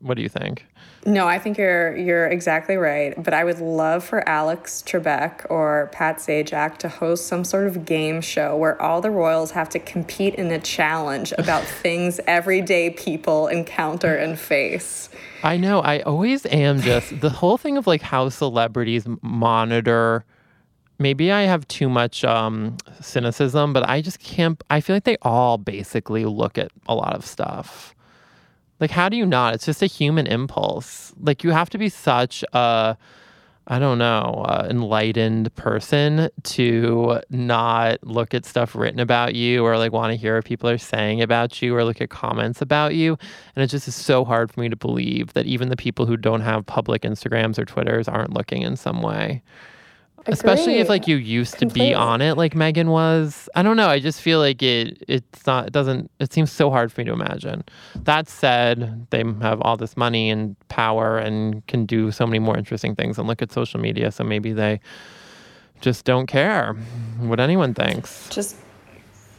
What 0.00 0.14
do 0.14 0.22
you 0.22 0.30
think? 0.30 0.66
No, 1.06 1.28
I 1.28 1.38
think 1.38 1.58
you're 1.58 1.94
you're 1.96 2.26
exactly 2.26 2.76
right. 2.76 3.20
But 3.22 3.34
I 3.34 3.44
would 3.44 3.58
love 3.58 4.04
for 4.04 4.26
Alex 4.26 4.82
Trebek 4.86 5.50
or 5.50 5.90
Pat 5.92 6.16
Sajak 6.16 6.78
to 6.78 6.88
host 6.88 7.26
some 7.26 7.44
sort 7.44 7.66
of 7.66 7.84
game 7.84 8.22
show 8.22 8.56
where 8.56 8.80
all 8.80 9.00
the 9.02 9.10
royals 9.10 9.50
have 9.50 9.68
to 9.70 9.78
compete 9.78 10.34
in 10.36 10.50
a 10.50 10.58
challenge 10.58 11.32
about 11.38 11.64
things 11.64 12.20
everyday 12.26 12.90
people 12.90 13.48
encounter 13.48 14.14
and 14.14 14.38
face. 14.38 15.10
I 15.42 15.58
know. 15.58 15.80
I 15.80 16.00
always 16.00 16.46
am 16.46 16.80
just 16.80 17.20
the 17.20 17.30
whole 17.30 17.58
thing 17.58 17.76
of 17.76 17.86
like 17.86 18.00
how 18.00 18.30
celebrities 18.30 19.04
monitor. 19.20 20.24
Maybe 20.98 21.30
I 21.32 21.42
have 21.42 21.68
too 21.68 21.90
much 21.90 22.24
um, 22.24 22.78
cynicism, 23.00 23.74
but 23.74 23.86
I 23.86 24.00
just 24.00 24.20
can't. 24.20 24.62
I 24.70 24.80
feel 24.80 24.96
like 24.96 25.04
they 25.04 25.18
all 25.20 25.58
basically 25.58 26.24
look 26.24 26.56
at 26.56 26.70
a 26.86 26.94
lot 26.94 27.14
of 27.14 27.26
stuff. 27.26 27.93
Like, 28.80 28.90
how 28.90 29.08
do 29.08 29.16
you 29.16 29.26
not? 29.26 29.54
It's 29.54 29.66
just 29.66 29.82
a 29.82 29.86
human 29.86 30.26
impulse. 30.26 31.12
Like, 31.20 31.44
you 31.44 31.50
have 31.50 31.70
to 31.70 31.78
be 31.78 31.88
such 31.88 32.44
a, 32.52 32.96
I 33.66 33.78
don't 33.78 33.98
know, 33.98 34.44
uh, 34.46 34.66
enlightened 34.68 35.54
person 35.54 36.28
to 36.42 37.20
not 37.30 38.02
look 38.02 38.34
at 38.34 38.44
stuff 38.44 38.74
written 38.74 39.00
about 39.00 39.34
you 39.34 39.64
or 39.64 39.78
like 39.78 39.92
want 39.92 40.10
to 40.12 40.16
hear 40.16 40.36
what 40.36 40.44
people 40.44 40.68
are 40.68 40.76
saying 40.76 41.22
about 41.22 41.62
you 41.62 41.74
or 41.74 41.84
look 41.84 42.00
at 42.00 42.10
comments 42.10 42.60
about 42.60 42.94
you. 42.94 43.16
And 43.56 43.62
it 43.62 43.68
just 43.68 43.88
is 43.88 43.94
so 43.94 44.24
hard 44.24 44.52
for 44.52 44.60
me 44.60 44.68
to 44.68 44.76
believe 44.76 45.32
that 45.32 45.46
even 45.46 45.70
the 45.70 45.76
people 45.76 46.04
who 46.04 46.16
don't 46.16 46.42
have 46.42 46.66
public 46.66 47.02
Instagrams 47.02 47.58
or 47.58 47.64
Twitters 47.64 48.06
aren't 48.06 48.34
looking 48.34 48.62
in 48.62 48.76
some 48.76 49.00
way. 49.00 49.42
Especially 50.26 50.78
if 50.78 50.88
like 50.88 51.06
you 51.06 51.16
used 51.16 51.58
to 51.58 51.66
be 51.66 51.92
on 51.92 52.20
it 52.22 52.36
like 52.36 52.54
Meghan 52.54 52.86
was. 52.86 53.48
I 53.54 53.62
don't 53.62 53.76
know. 53.76 53.88
I 53.88 54.00
just 54.00 54.20
feel 54.20 54.38
like 54.38 54.62
it 54.62 55.02
it's 55.08 55.46
not 55.46 55.66
it 55.66 55.72
doesn't 55.72 56.10
it 56.18 56.32
seems 56.32 56.50
so 56.50 56.70
hard 56.70 56.92
for 56.92 57.00
me 57.00 57.04
to 57.06 57.12
imagine. 57.12 57.64
That 57.94 58.28
said, 58.28 59.06
they 59.10 59.22
have 59.42 59.60
all 59.62 59.76
this 59.76 59.96
money 59.96 60.30
and 60.30 60.56
power 60.68 61.18
and 61.18 61.66
can 61.66 61.86
do 61.86 62.10
so 62.10 62.26
many 62.26 62.38
more 62.38 62.56
interesting 62.56 62.94
things 62.94 63.18
and 63.18 63.28
look 63.28 63.42
at 63.42 63.52
social 63.52 63.80
media, 63.80 64.10
so 64.10 64.24
maybe 64.24 64.52
they 64.52 64.80
just 65.80 66.04
don't 66.04 66.26
care 66.26 66.72
what 67.18 67.40
anyone 67.40 67.74
thinks. 67.74 68.28
Just 68.30 68.56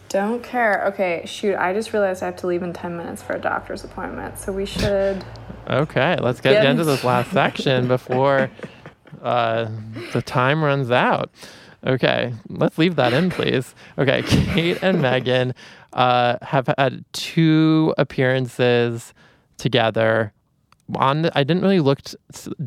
don't 0.09 0.43
care. 0.43 0.85
Okay, 0.85 1.23
shoot, 1.25 1.55
I 1.55 1.73
just 1.73 1.91
realized 1.91 2.21
I 2.21 2.27
have 2.27 2.35
to 2.37 2.47
leave 2.47 2.61
in 2.61 2.73
10 2.73 2.95
minutes 2.95 3.23
for 3.23 3.33
a 3.33 3.39
doctor's 3.39 3.83
appointment. 3.83 4.37
So 4.37 4.51
we 4.51 4.65
should 4.65 5.25
Okay, 5.69 6.15
let's 6.21 6.41
get 6.41 6.53
Get- 6.61 6.65
into 6.65 6.83
this 6.83 7.03
last 7.03 7.31
section 7.31 7.87
before 7.95 8.51
uh, 9.25 9.69
the 10.13 10.21
time 10.21 10.63
runs 10.63 10.91
out. 10.91 11.31
Okay, 11.85 12.33
let's 12.49 12.77
leave 12.77 12.95
that 12.95 13.13
in, 13.13 13.29
please. 13.29 13.75
Okay, 13.97 14.21
Kate 14.25 14.81
and 14.81 14.99
Meghan 14.99 15.53
uh, 15.93 16.37
have 16.41 16.69
had 16.77 17.03
two 17.13 17.93
appearances 17.97 19.13
together. 19.57 20.31
On 20.95 21.23
the, 21.23 21.37
I 21.37 21.43
didn't 21.43 21.63
really 21.63 21.79
look 21.79 22.01
t- 22.03 22.17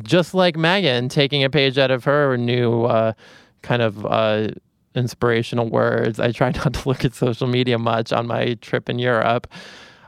just 0.03 0.33
like 0.33 0.55
Meghan, 0.55 1.09
taking 1.09 1.43
a 1.43 1.49
page 1.49 1.77
out 1.77 1.91
of 1.91 2.03
her 2.03 2.37
new 2.37 2.83
uh, 2.83 3.13
kind 3.61 3.81
of 3.81 4.05
uh, 4.05 4.49
inspirational 4.95 5.69
words. 5.69 6.19
I 6.19 6.31
tried 6.31 6.55
not 6.63 6.73
to 6.73 6.89
look 6.89 7.05
at 7.05 7.13
social 7.13 7.47
media 7.47 7.77
much 7.77 8.11
on 8.11 8.27
my 8.27 8.55
trip 8.55 8.89
in 8.89 8.99
Europe 8.99 9.47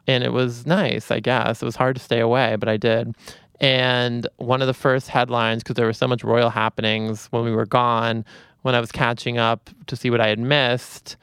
and 0.08 0.24
it 0.24 0.32
was 0.34 0.66
nice, 0.66 1.12
I 1.12 1.20
guess. 1.20 1.62
It 1.62 1.66
was 1.66 1.76
hard 1.76 1.96
to 1.96 2.02
stay 2.02 2.20
away, 2.20 2.56
but 2.56 2.68
I 2.68 2.78
did. 2.78 3.16
And 3.62 4.28
one 4.38 4.62
of 4.62 4.68
the 4.68 4.74
first 4.74 5.08
headlines, 5.08 5.62
because 5.62 5.76
there 5.76 5.86
was 5.86 5.98
so 5.98 6.08
much 6.08 6.24
royal 6.24 6.50
happenings 6.50 7.28
when 7.28 7.46
we 7.46 7.52
were 7.52 7.68
gone, 7.68 8.26
when 8.64 8.74
I 8.74 8.80
was 8.80 8.92
catching 8.92 9.38
up 9.38 9.70
to 9.86 9.96
see 9.96 10.10
what 10.10 10.20
I 10.20 10.28
had 10.28 10.40
missed, 10.40 11.16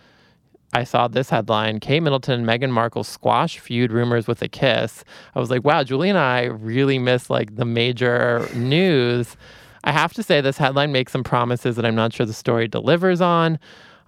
I 0.73 0.85
saw 0.85 1.09
this 1.09 1.31
headline 1.31 1.81
Kate 1.81 2.01
Middleton 2.01 2.41
and 2.41 2.49
Meghan 2.49 2.71
Markle 2.71 3.03
squash 3.03 3.59
feud 3.59 3.91
rumors 3.91 4.29
with 4.29 4.41
a 4.41 4.49
kiss. 4.49 5.03
I 5.35 5.41
was 5.41 5.51
like, 5.51 5.65
wow, 5.65 5.83
Julie 5.83 6.11
and 6.11 6.19
I 6.19 6.45
really 6.45 6.99
missed 6.99 7.29
like 7.29 7.57
the 7.57 7.65
major 7.65 8.49
news. 8.55 9.37
I 9.83 9.93
have 9.93 10.13
to 10.15 10.23
say, 10.23 10.41
this 10.41 10.59
headline 10.59 10.93
makes 10.93 11.13
some 11.13 11.25
promises 11.25 11.77
that 11.77 11.85
I'm 11.85 11.95
not 11.95 12.13
sure 12.13 12.27
the 12.27 12.33
story 12.33 12.69
delivers 12.69 13.21
on. 13.21 13.59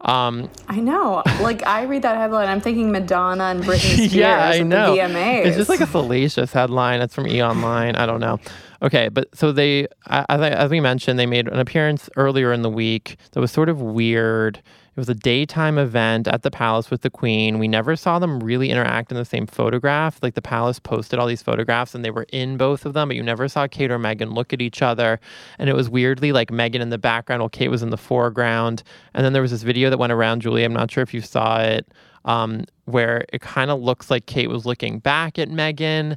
Um, 0.02 0.50
I 0.68 0.80
know. 0.80 1.22
Like 1.40 1.66
I 1.66 1.82
read 1.82 2.02
that 2.02 2.16
headline, 2.16 2.48
I'm 2.48 2.60
thinking 2.60 2.90
Madonna 2.90 3.44
and 3.44 3.62
Britney 3.62 3.94
Spears 3.94 4.14
yeah, 4.14 4.48
I 4.48 4.62
know. 4.62 4.94
the 4.94 5.00
VMAs. 5.02 5.46
It's 5.46 5.56
just 5.56 5.68
like 5.68 5.80
a 5.80 5.86
fallacious 5.86 6.52
headline. 6.52 7.00
It's 7.00 7.14
from 7.14 7.26
E 7.26 7.42
Online. 7.42 7.96
I 7.96 8.06
don't 8.06 8.20
know. 8.20 8.38
Okay, 8.82 9.08
but 9.10 9.28
so 9.36 9.52
they, 9.52 9.86
as, 10.06 10.24
I, 10.28 10.48
as 10.50 10.70
we 10.70 10.80
mentioned, 10.80 11.18
they 11.18 11.26
made 11.26 11.48
an 11.48 11.58
appearance 11.58 12.08
earlier 12.16 12.52
in 12.52 12.62
the 12.62 12.70
week 12.70 13.16
that 13.32 13.40
was 13.40 13.50
sort 13.52 13.68
of 13.68 13.80
weird. 13.82 14.62
It 14.96 15.00
was 15.00 15.08
a 15.08 15.14
daytime 15.14 15.78
event 15.78 16.28
at 16.28 16.42
the 16.42 16.50
palace 16.50 16.90
with 16.90 17.02
the 17.02 17.10
queen. 17.10 17.58
We 17.58 17.68
never 17.68 17.96
saw 17.96 18.18
them 18.18 18.40
really 18.40 18.70
interact 18.70 19.12
in 19.12 19.18
the 19.18 19.24
same 19.24 19.46
photograph. 19.46 20.18
Like 20.22 20.34
the 20.34 20.42
palace 20.42 20.80
posted 20.80 21.18
all 21.18 21.26
these 21.28 21.42
photographs 21.42 21.94
and 21.94 22.04
they 22.04 22.10
were 22.10 22.26
in 22.32 22.56
both 22.56 22.86
of 22.86 22.94
them, 22.94 23.08
but 23.08 23.16
you 23.16 23.22
never 23.22 23.48
saw 23.48 23.68
Kate 23.68 23.90
or 23.90 23.98
Meghan 23.98 24.34
look 24.34 24.52
at 24.52 24.62
each 24.62 24.82
other. 24.82 25.20
And 25.58 25.70
it 25.70 25.76
was 25.76 25.88
weirdly 25.88 26.32
like 26.32 26.50
Meghan 26.50 26.80
in 26.80 26.90
the 26.90 26.98
background 26.98 27.40
while 27.40 27.48
Kate 27.50 27.68
was 27.68 27.82
in 27.82 27.90
the 27.90 27.96
foreground. 27.96 28.82
And 29.14 29.24
then 29.24 29.32
there 29.32 29.42
was 29.42 29.52
this 29.52 29.62
video 29.62 29.90
that 29.90 29.98
went 29.98 30.12
around, 30.12 30.42
Julie. 30.42 30.64
I'm 30.64 30.74
not 30.74 30.90
sure 30.90 31.02
if 31.02 31.14
you 31.14 31.20
saw 31.22 31.60
it, 31.60 31.88
um, 32.24 32.64
where 32.86 33.24
it 33.32 33.40
kind 33.42 33.70
of 33.70 33.80
looks 33.80 34.10
like 34.10 34.26
Kate 34.26 34.50
was 34.50 34.66
looking 34.66 34.98
back 34.98 35.38
at 35.38 35.48
Meghan 35.48 36.16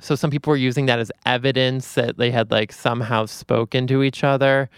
So 0.00 0.14
some 0.14 0.30
people 0.30 0.50
were 0.50 0.56
using 0.56 0.86
that 0.86 0.98
as 0.98 1.12
evidence 1.26 1.94
that 1.94 2.18
they 2.18 2.30
had 2.30 2.50
like 2.50 2.72
somehow 2.72 3.26
spoken 3.26 3.86
to 3.88 4.02
each 4.02 4.24
other. 4.24 4.70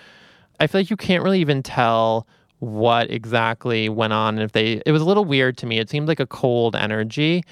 I 0.61 0.67
feel 0.67 0.81
like 0.81 0.91
you 0.91 0.97
can't 0.97 1.23
really 1.23 1.41
even 1.41 1.63
tell 1.63 2.27
what 2.62 3.11
exactly 3.11 3.88
went 3.88 4.12
on. 4.12 4.37
And 4.37 4.44
if 4.44 4.53
they, 4.53 4.81
it 4.87 4.92
was 4.92 5.03
a 5.03 5.05
little 5.05 5.25
weird 5.25 5.59
to 5.59 5.66
me. 5.66 5.81
It 5.81 5.90
seemed 5.90 6.07
like 6.07 6.20
a 6.20 6.27
cold 6.27 6.77
energy. 6.77 7.42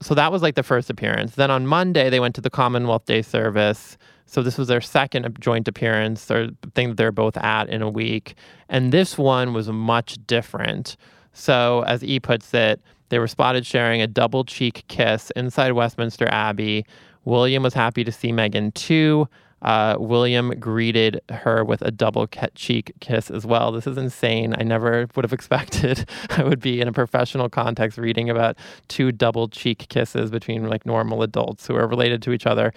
So 0.00 0.14
that 0.14 0.30
was 0.30 0.40
like 0.40 0.54
the 0.54 0.62
first 0.62 0.88
appearance. 0.88 1.34
Then 1.34 1.50
on 1.50 1.66
Monday, 1.66 2.10
they 2.10 2.20
went 2.20 2.36
to 2.36 2.40
the 2.40 2.48
Commonwealth 2.48 3.06
Day 3.06 3.22
service. 3.22 3.98
So 4.26 4.42
this 4.42 4.56
was 4.56 4.68
their 4.68 4.80
second 4.80 5.36
joint 5.40 5.66
appearance, 5.66 6.30
or 6.30 6.50
thing 6.76 6.90
that 6.90 6.96
they're 6.96 7.10
both 7.10 7.36
at 7.38 7.68
in 7.68 7.82
a 7.82 7.90
week. 7.90 8.36
And 8.68 8.92
this 8.92 9.18
one 9.18 9.52
was 9.52 9.68
much 9.68 10.16
different. 10.28 10.96
So 11.32 11.82
as 11.88 12.04
E 12.04 12.20
puts 12.20 12.54
it, 12.54 12.80
they 13.08 13.18
were 13.18 13.26
spotted 13.26 13.66
sharing 13.66 14.00
a 14.00 14.06
double 14.06 14.44
cheek 14.44 14.84
kiss 14.86 15.32
inside 15.34 15.72
Westminster 15.72 16.28
Abbey. 16.28 16.86
William 17.24 17.64
was 17.64 17.74
happy 17.74 18.04
to 18.04 18.12
see 18.12 18.30
meghan 18.30 18.72
too. 18.74 19.28
Uh, 19.62 19.96
William 19.98 20.50
greeted 20.60 21.20
her 21.30 21.64
with 21.64 21.82
a 21.82 21.90
double 21.90 22.28
cheek 22.54 22.92
kiss 23.00 23.30
as 23.30 23.46
well. 23.46 23.72
This 23.72 23.86
is 23.86 23.96
insane. 23.96 24.54
I 24.58 24.62
never 24.62 25.08
would 25.16 25.24
have 25.24 25.32
expected 25.46 26.08
I 26.30 26.44
would 26.44 26.60
be 26.60 26.80
in 26.80 26.88
a 26.88 26.92
professional 26.92 27.48
context 27.48 27.98
reading 27.98 28.30
about 28.30 28.56
two 28.88 29.12
double 29.12 29.48
cheek 29.48 29.86
kisses 29.88 30.30
between 30.30 30.68
like 30.68 30.86
normal 30.86 31.22
adults 31.22 31.66
who 31.66 31.74
are 31.74 31.86
related 31.86 32.22
to 32.22 32.32
each 32.32 32.46
other. 32.46 32.72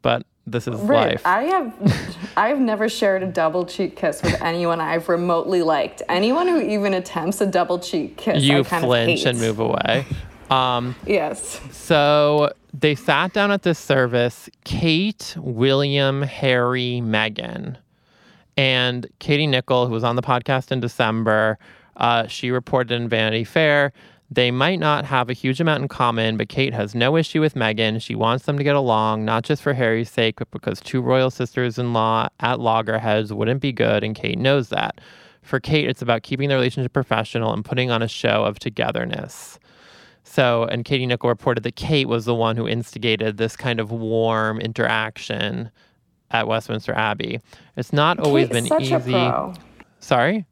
But 0.00 0.26
this 0.46 0.66
is 0.66 0.74
right. 0.80 1.12
life. 1.12 1.22
I 1.24 1.42
have 1.44 2.28
I've 2.36 2.58
never 2.58 2.88
shared 2.88 3.22
a 3.22 3.26
double 3.26 3.64
cheek 3.64 3.96
kiss 3.96 4.22
with 4.22 4.40
anyone 4.42 4.80
I've 4.80 5.08
remotely 5.08 5.62
liked. 5.62 6.02
Anyone 6.08 6.48
who 6.48 6.60
even 6.60 6.94
attempts 6.94 7.40
a 7.40 7.46
double 7.46 7.78
cheek 7.78 8.16
kiss, 8.16 8.42
you 8.42 8.60
I 8.60 8.62
kind 8.64 8.84
flinch 8.84 9.20
of 9.20 9.26
and 9.28 9.40
move 9.40 9.58
away. 9.60 10.06
Um, 10.50 10.96
yes. 11.06 11.62
So 11.70 12.52
they 12.72 12.94
sat 12.94 13.32
down 13.32 13.50
at 13.50 13.62
this 13.62 13.78
service. 13.78 14.48
Kate, 14.64 15.34
William, 15.38 16.22
Harry, 16.22 17.00
Meghan. 17.02 17.76
and 18.56 19.06
Katie 19.18 19.46
Nicholl, 19.46 19.86
who 19.86 19.92
was 19.92 20.04
on 20.04 20.16
the 20.16 20.22
podcast 20.22 20.70
in 20.72 20.80
December. 20.80 21.58
Uh, 21.96 22.26
she 22.26 22.50
reported 22.50 22.94
in 22.94 23.08
Vanity 23.08 23.44
Fair 23.44 23.92
they 24.32 24.50
might 24.50 24.78
not 24.78 25.04
have 25.04 25.28
a 25.28 25.34
huge 25.34 25.60
amount 25.60 25.82
in 25.82 25.88
common, 25.88 26.38
but 26.38 26.48
Kate 26.48 26.72
has 26.72 26.94
no 26.94 27.18
issue 27.18 27.42
with 27.42 27.52
Meghan. 27.54 28.00
She 28.00 28.14
wants 28.14 28.46
them 28.46 28.56
to 28.56 28.64
get 28.64 28.74
along, 28.74 29.26
not 29.26 29.44
just 29.44 29.60
for 29.60 29.74
Harry's 29.74 30.10
sake, 30.10 30.36
but 30.36 30.50
because 30.50 30.80
two 30.80 31.02
royal 31.02 31.30
sisters 31.30 31.78
in 31.78 31.92
law 31.92 32.28
at 32.40 32.58
loggerheads 32.58 33.30
wouldn't 33.30 33.60
be 33.60 33.72
good, 33.72 34.02
and 34.02 34.14
Kate 34.14 34.38
knows 34.38 34.70
that. 34.70 35.02
For 35.42 35.60
Kate, 35.60 35.86
it's 35.86 36.00
about 36.00 36.22
keeping 36.22 36.48
the 36.48 36.54
relationship 36.54 36.94
professional 36.94 37.52
and 37.52 37.62
putting 37.62 37.90
on 37.90 38.00
a 38.00 38.08
show 38.08 38.44
of 38.44 38.58
togetherness. 38.58 39.58
So, 40.32 40.64
and 40.64 40.82
Katie 40.82 41.06
Nicholl 41.06 41.28
reported 41.28 41.62
that 41.64 41.76
Kate 41.76 42.08
was 42.08 42.24
the 42.24 42.34
one 42.34 42.56
who 42.56 42.66
instigated 42.66 43.36
this 43.36 43.54
kind 43.54 43.78
of 43.78 43.90
warm 43.92 44.60
interaction 44.60 45.70
at 46.30 46.48
Westminster 46.48 46.94
Abbey. 46.94 47.42
It's 47.76 47.92
not 47.92 48.18
always 48.18 48.48
been 48.48 48.66
easy. 48.80 49.32
Sorry? 50.00 50.46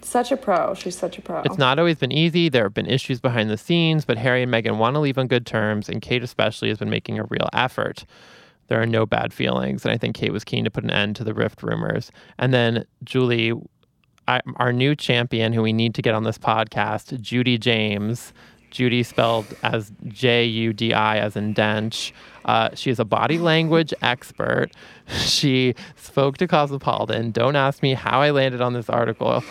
Such 0.00 0.30
a 0.30 0.36
pro. 0.36 0.74
She's 0.74 0.96
such 0.96 1.18
a 1.18 1.22
pro. 1.22 1.42
It's 1.42 1.58
not 1.58 1.80
always 1.80 1.96
been 1.96 2.12
easy. 2.12 2.48
There 2.48 2.62
have 2.62 2.72
been 2.72 2.86
issues 2.86 3.20
behind 3.20 3.50
the 3.50 3.58
scenes, 3.58 4.04
but 4.04 4.16
Harry 4.16 4.44
and 4.44 4.52
Meghan 4.52 4.78
want 4.78 4.94
to 4.94 5.00
leave 5.00 5.18
on 5.18 5.26
good 5.26 5.44
terms, 5.44 5.88
and 5.88 6.00
Kate 6.00 6.22
especially 6.22 6.68
has 6.68 6.78
been 6.78 6.88
making 6.88 7.18
a 7.18 7.24
real 7.24 7.48
effort. 7.52 8.06
There 8.68 8.80
are 8.80 8.86
no 8.86 9.06
bad 9.06 9.32
feelings, 9.32 9.84
and 9.84 9.90
I 9.90 9.98
think 9.98 10.14
Kate 10.14 10.32
was 10.32 10.44
keen 10.44 10.62
to 10.62 10.70
put 10.70 10.84
an 10.84 10.90
end 10.90 11.16
to 11.16 11.24
the 11.24 11.34
rift 11.34 11.64
rumors. 11.64 12.12
And 12.38 12.54
then 12.54 12.84
Julie, 13.02 13.54
I, 14.28 14.40
our 14.58 14.72
new 14.72 14.94
champion, 14.94 15.52
who 15.52 15.62
we 15.62 15.72
need 15.72 15.96
to 15.96 16.02
get 16.02 16.14
on 16.14 16.22
this 16.22 16.38
podcast, 16.38 17.20
Judi 17.20 17.58
James. 17.58 18.32
Judi 18.70 19.04
spelled 19.04 19.46
as 19.62 19.92
J 20.08 20.44
U 20.44 20.72
D 20.72 20.92
I 20.92 21.18
as 21.18 21.36
in 21.36 21.54
dench. 21.54 22.12
Uh, 22.44 22.70
she 22.74 22.90
is 22.90 22.98
a 22.98 23.04
body 23.04 23.38
language 23.38 23.92
expert. 24.02 24.70
She 25.10 25.74
spoke 25.96 26.38
to 26.38 26.46
Cosmopolitan. 26.46 27.32
Don't 27.32 27.56
ask 27.56 27.82
me 27.82 27.94
how 27.94 28.20
I 28.20 28.30
landed 28.30 28.60
on 28.60 28.74
this 28.74 28.88
article. 28.88 29.42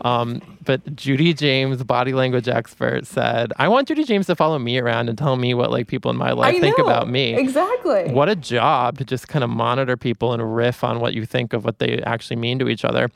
Um, 0.00 0.40
but 0.64 0.82
Judi 0.96 1.36
James, 1.36 1.82
body 1.84 2.14
language 2.14 2.48
expert, 2.48 3.06
said, 3.06 3.52
I 3.58 3.68
want 3.68 3.88
Judi 3.88 4.06
James 4.06 4.26
to 4.28 4.34
follow 4.34 4.58
me 4.58 4.78
around 4.78 5.10
and 5.10 5.18
tell 5.18 5.36
me 5.36 5.52
what 5.52 5.70
like 5.70 5.86
people 5.86 6.10
in 6.10 6.16
my 6.16 6.32
life 6.32 6.54
I 6.54 6.60
think 6.60 6.78
know, 6.78 6.84
about 6.84 7.10
me. 7.10 7.34
Exactly. 7.34 8.10
What 8.10 8.30
a 8.30 8.36
job 8.36 8.96
to 8.98 9.04
just 9.04 9.28
kind 9.28 9.44
of 9.44 9.50
monitor 9.50 9.98
people 9.98 10.32
and 10.32 10.56
riff 10.56 10.82
on 10.82 10.98
what 11.00 11.12
you 11.12 11.26
think 11.26 11.52
of 11.52 11.66
what 11.66 11.78
they 11.78 12.00
actually 12.04 12.36
mean 12.36 12.58
to 12.60 12.68
each 12.70 12.84
other. 12.84 13.10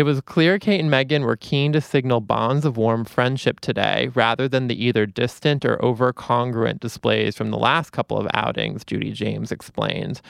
It 0.00 0.04
was 0.04 0.22
clear 0.22 0.58
Kate 0.58 0.80
and 0.80 0.90
Meghan 0.90 1.26
were 1.26 1.36
keen 1.36 1.74
to 1.74 1.80
signal 1.82 2.22
bonds 2.22 2.64
of 2.64 2.78
warm 2.78 3.04
friendship 3.04 3.60
today, 3.60 4.08
rather 4.14 4.48
than 4.48 4.66
the 4.66 4.82
either 4.82 5.04
distant 5.04 5.62
or 5.62 5.84
over 5.84 6.10
congruent 6.10 6.80
displays 6.80 7.36
from 7.36 7.50
the 7.50 7.58
last 7.58 7.90
couple 7.90 8.16
of 8.16 8.26
outings, 8.32 8.82
Judi 8.82 9.12
James 9.12 9.52
explained, 9.52 10.22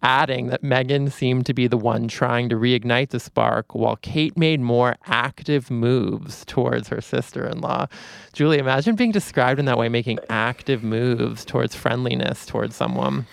adding 0.00 0.46
that 0.46 0.62
Meghan 0.62 1.10
seemed 1.10 1.44
to 1.46 1.54
be 1.54 1.66
the 1.66 1.76
one 1.76 2.06
trying 2.06 2.48
to 2.50 2.54
reignite 2.54 3.08
the 3.08 3.18
spark, 3.18 3.74
while 3.74 3.96
Kate 3.96 4.36
made 4.36 4.60
more 4.60 4.94
active 5.06 5.72
moves 5.72 6.44
towards 6.44 6.86
her 6.86 7.00
sister 7.00 7.48
in 7.48 7.60
law. 7.60 7.88
Julie, 8.32 8.58
imagine 8.58 8.94
being 8.94 9.10
described 9.10 9.58
in 9.58 9.66
that 9.66 9.76
way, 9.76 9.88
making 9.88 10.20
active 10.30 10.84
moves 10.84 11.44
towards 11.44 11.74
friendliness 11.74 12.46
towards 12.46 12.76
someone. 12.76 13.26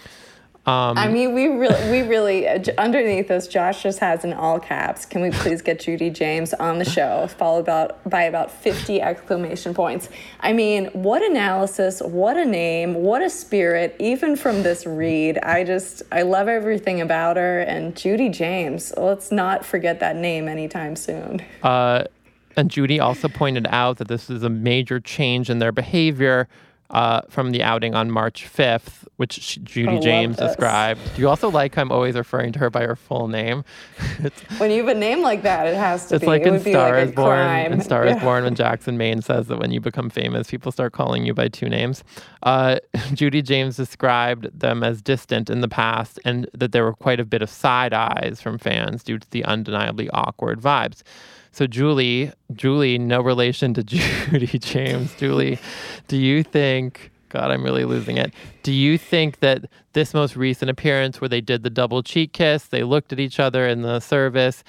Um, 0.66 0.98
I 0.98 1.10
mean, 1.10 1.34
we 1.34 1.48
really, 1.48 1.92
we 1.92 2.08
really, 2.08 2.48
uh, 2.48 2.64
underneath 2.78 3.28
this, 3.28 3.50
Josh 3.50 3.84
just 3.84 4.00
has 4.00 4.24
in 4.24 4.32
all 4.32 4.62
caps. 4.62 5.06
Can 5.06 5.22
we 5.22 5.30
please 5.30 5.62
get 5.62 5.80
Judi 5.80 6.14
James 6.14 6.54
on 6.54 6.80
the 6.80 6.86
show? 6.86 7.28
Followed 7.28 7.60
about 7.60 8.10
by 8.10 8.24
about 8.24 8.50
fifty 8.50 9.02
exclamation 9.02 9.74
points. 9.74 10.08
I 10.40 10.54
mean, 10.54 10.86
what 10.94 11.22
analysis, 11.22 12.02
what 12.02 12.38
a 12.38 12.46
name, 12.46 12.94
what 12.94 13.22
a 13.22 13.30
spirit. 13.30 13.98
Even 14.00 14.38
from 14.38 14.64
this 14.64 14.86
read, 14.86 15.38
I 15.40 15.66
just, 15.66 16.02
I 16.14 16.22
love 16.22 16.48
everything 16.48 17.02
about 17.02 17.36
her. 17.36 17.60
And 17.60 17.94
Judi 17.94 18.32
James, 18.32 18.94
let's 18.96 19.34
not 19.34 19.66
forget 19.66 20.00
that 20.00 20.16
name 20.16 20.48
anytime 20.48 20.96
soon. 20.96 21.42
Uh, 21.62 22.06
and 22.56 22.70
Judi 22.70 23.02
also 23.02 23.28
pointed 23.28 23.68
out 23.70 23.98
that 23.98 24.08
this 24.08 24.30
is 24.30 24.44
a 24.44 24.50
major 24.50 25.02
change 25.02 25.50
in 25.50 25.60
their 25.60 25.74
behavior 25.74 26.48
uh, 26.94 27.22
from 27.28 27.52
the 27.52 27.64
outing 27.64 27.96
on 27.96 28.12
March 28.12 28.48
5th, 28.48 29.06
which 29.18 29.60
Judi 29.64 30.02
James 30.02 30.38
described. 30.38 31.02
Do 31.16 31.22
you 31.22 31.28
also 31.28 31.50
like 31.50 31.74
how 31.76 31.82
I'm 31.82 31.92
always 31.92 32.16
referring 32.16 32.54
to 32.54 32.60
her 32.60 32.70
by 32.70 32.84
her 32.84 32.96
full 32.96 33.28
name? 33.28 33.66
when 34.58 34.70
you 34.70 34.86
have 34.86 34.96
a 34.96 35.00
name 35.00 35.22
like 35.22 35.42
that, 35.42 35.66
it 35.66 35.76
has 35.76 36.06
to 36.08 36.12
be 36.12 36.16
it's 36.16 36.22
be. 36.22 36.28
Like 36.28 36.42
it 36.44 36.54
in 36.54 36.60
Star 36.62 36.96
like 36.96 37.08
is 37.10 37.16
Born. 37.16 37.38
Crime. 37.38 37.74
In 37.74 37.82
Star 37.82 38.06
yeah. 38.06 38.16
is 38.16 38.22
Born, 38.22 38.44
when 38.44 38.54
Jackson 38.54 38.98
Maine 38.98 39.24
says 39.24 39.48
that 39.48 39.58
when 39.58 39.72
you 39.72 39.82
become 39.82 40.10
famous, 40.12 40.50
people 40.50 40.72
start 40.72 40.94
calling 40.94 41.26
you 41.26 41.34
by 41.34 41.48
two 41.48 41.68
names. 41.68 42.04
Uh, 42.44 42.78
Judi 42.94 43.44
James 43.44 43.76
described 43.76 44.48
them 44.58 44.84
as 44.84 45.02
distant 45.02 45.50
in 45.50 45.62
the 45.62 45.68
past, 45.68 46.20
and 46.24 46.48
that 46.54 46.74
there 46.74 46.84
were 46.84 46.94
quite 46.94 47.20
a 47.20 47.26
bit 47.26 47.42
of 47.42 47.50
side 47.50 47.94
eyes 47.94 48.40
from 48.40 48.60
fans 48.60 49.04
due 49.04 49.18
to 49.18 49.30
the 49.32 49.44
undeniably 49.46 50.10
awkward 50.12 50.62
vibes. 50.62 51.02
So 51.54 51.68
Julie, 51.68 52.32
Julie, 52.54 52.98
no 52.98 53.22
relation 53.22 53.74
to 53.76 53.84
Judi 53.84 54.60
James. 54.60 55.16
Julie, 55.16 55.60
do 56.08 56.18
you 56.18 56.44
think 56.44 57.12
God, 57.34 57.50
I'm 57.50 57.64
really 57.64 57.84
losing 57.84 58.18
it. 58.18 58.32
Do 58.62 58.72
you 58.72 58.96
think 58.96 59.40
that 59.40 59.66
this 59.94 60.14
most 60.14 60.36
recent 60.36 60.70
appearance 60.70 61.20
where 61.20 61.28
they 61.28 61.42
did 61.42 61.64
the 61.64 61.70
double 61.72 62.04
cheek 62.04 62.32
kiss, 62.32 62.68
they 62.68 62.84
looked 62.84 63.12
at 63.12 63.20
each 63.20 63.40
other 63.40 63.68
in 63.68 63.82
the 63.82 64.00
service, 64.00 64.64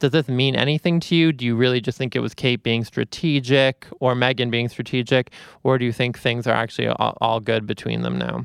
does 0.00 0.10
this 0.10 0.26
mean 0.26 0.56
anything 0.56 0.98
to 1.00 1.14
you? 1.14 1.30
Do 1.30 1.44
you 1.44 1.54
really 1.54 1.80
just 1.80 1.96
think 1.98 2.16
it 2.16 2.20
was 2.20 2.34
Kate 2.34 2.62
being 2.64 2.82
strategic 2.84 3.86
or 4.00 4.14
Meghan 4.14 4.50
being 4.50 4.68
strategic? 4.68 5.30
Or 5.62 5.78
do 5.78 5.84
you 5.84 5.92
think 5.92 6.18
things 6.18 6.48
are 6.48 6.54
actually 6.54 6.88
all, 6.88 7.16
all 7.20 7.38
good 7.38 7.64
between 7.64 8.02
them 8.02 8.18
now? 8.18 8.44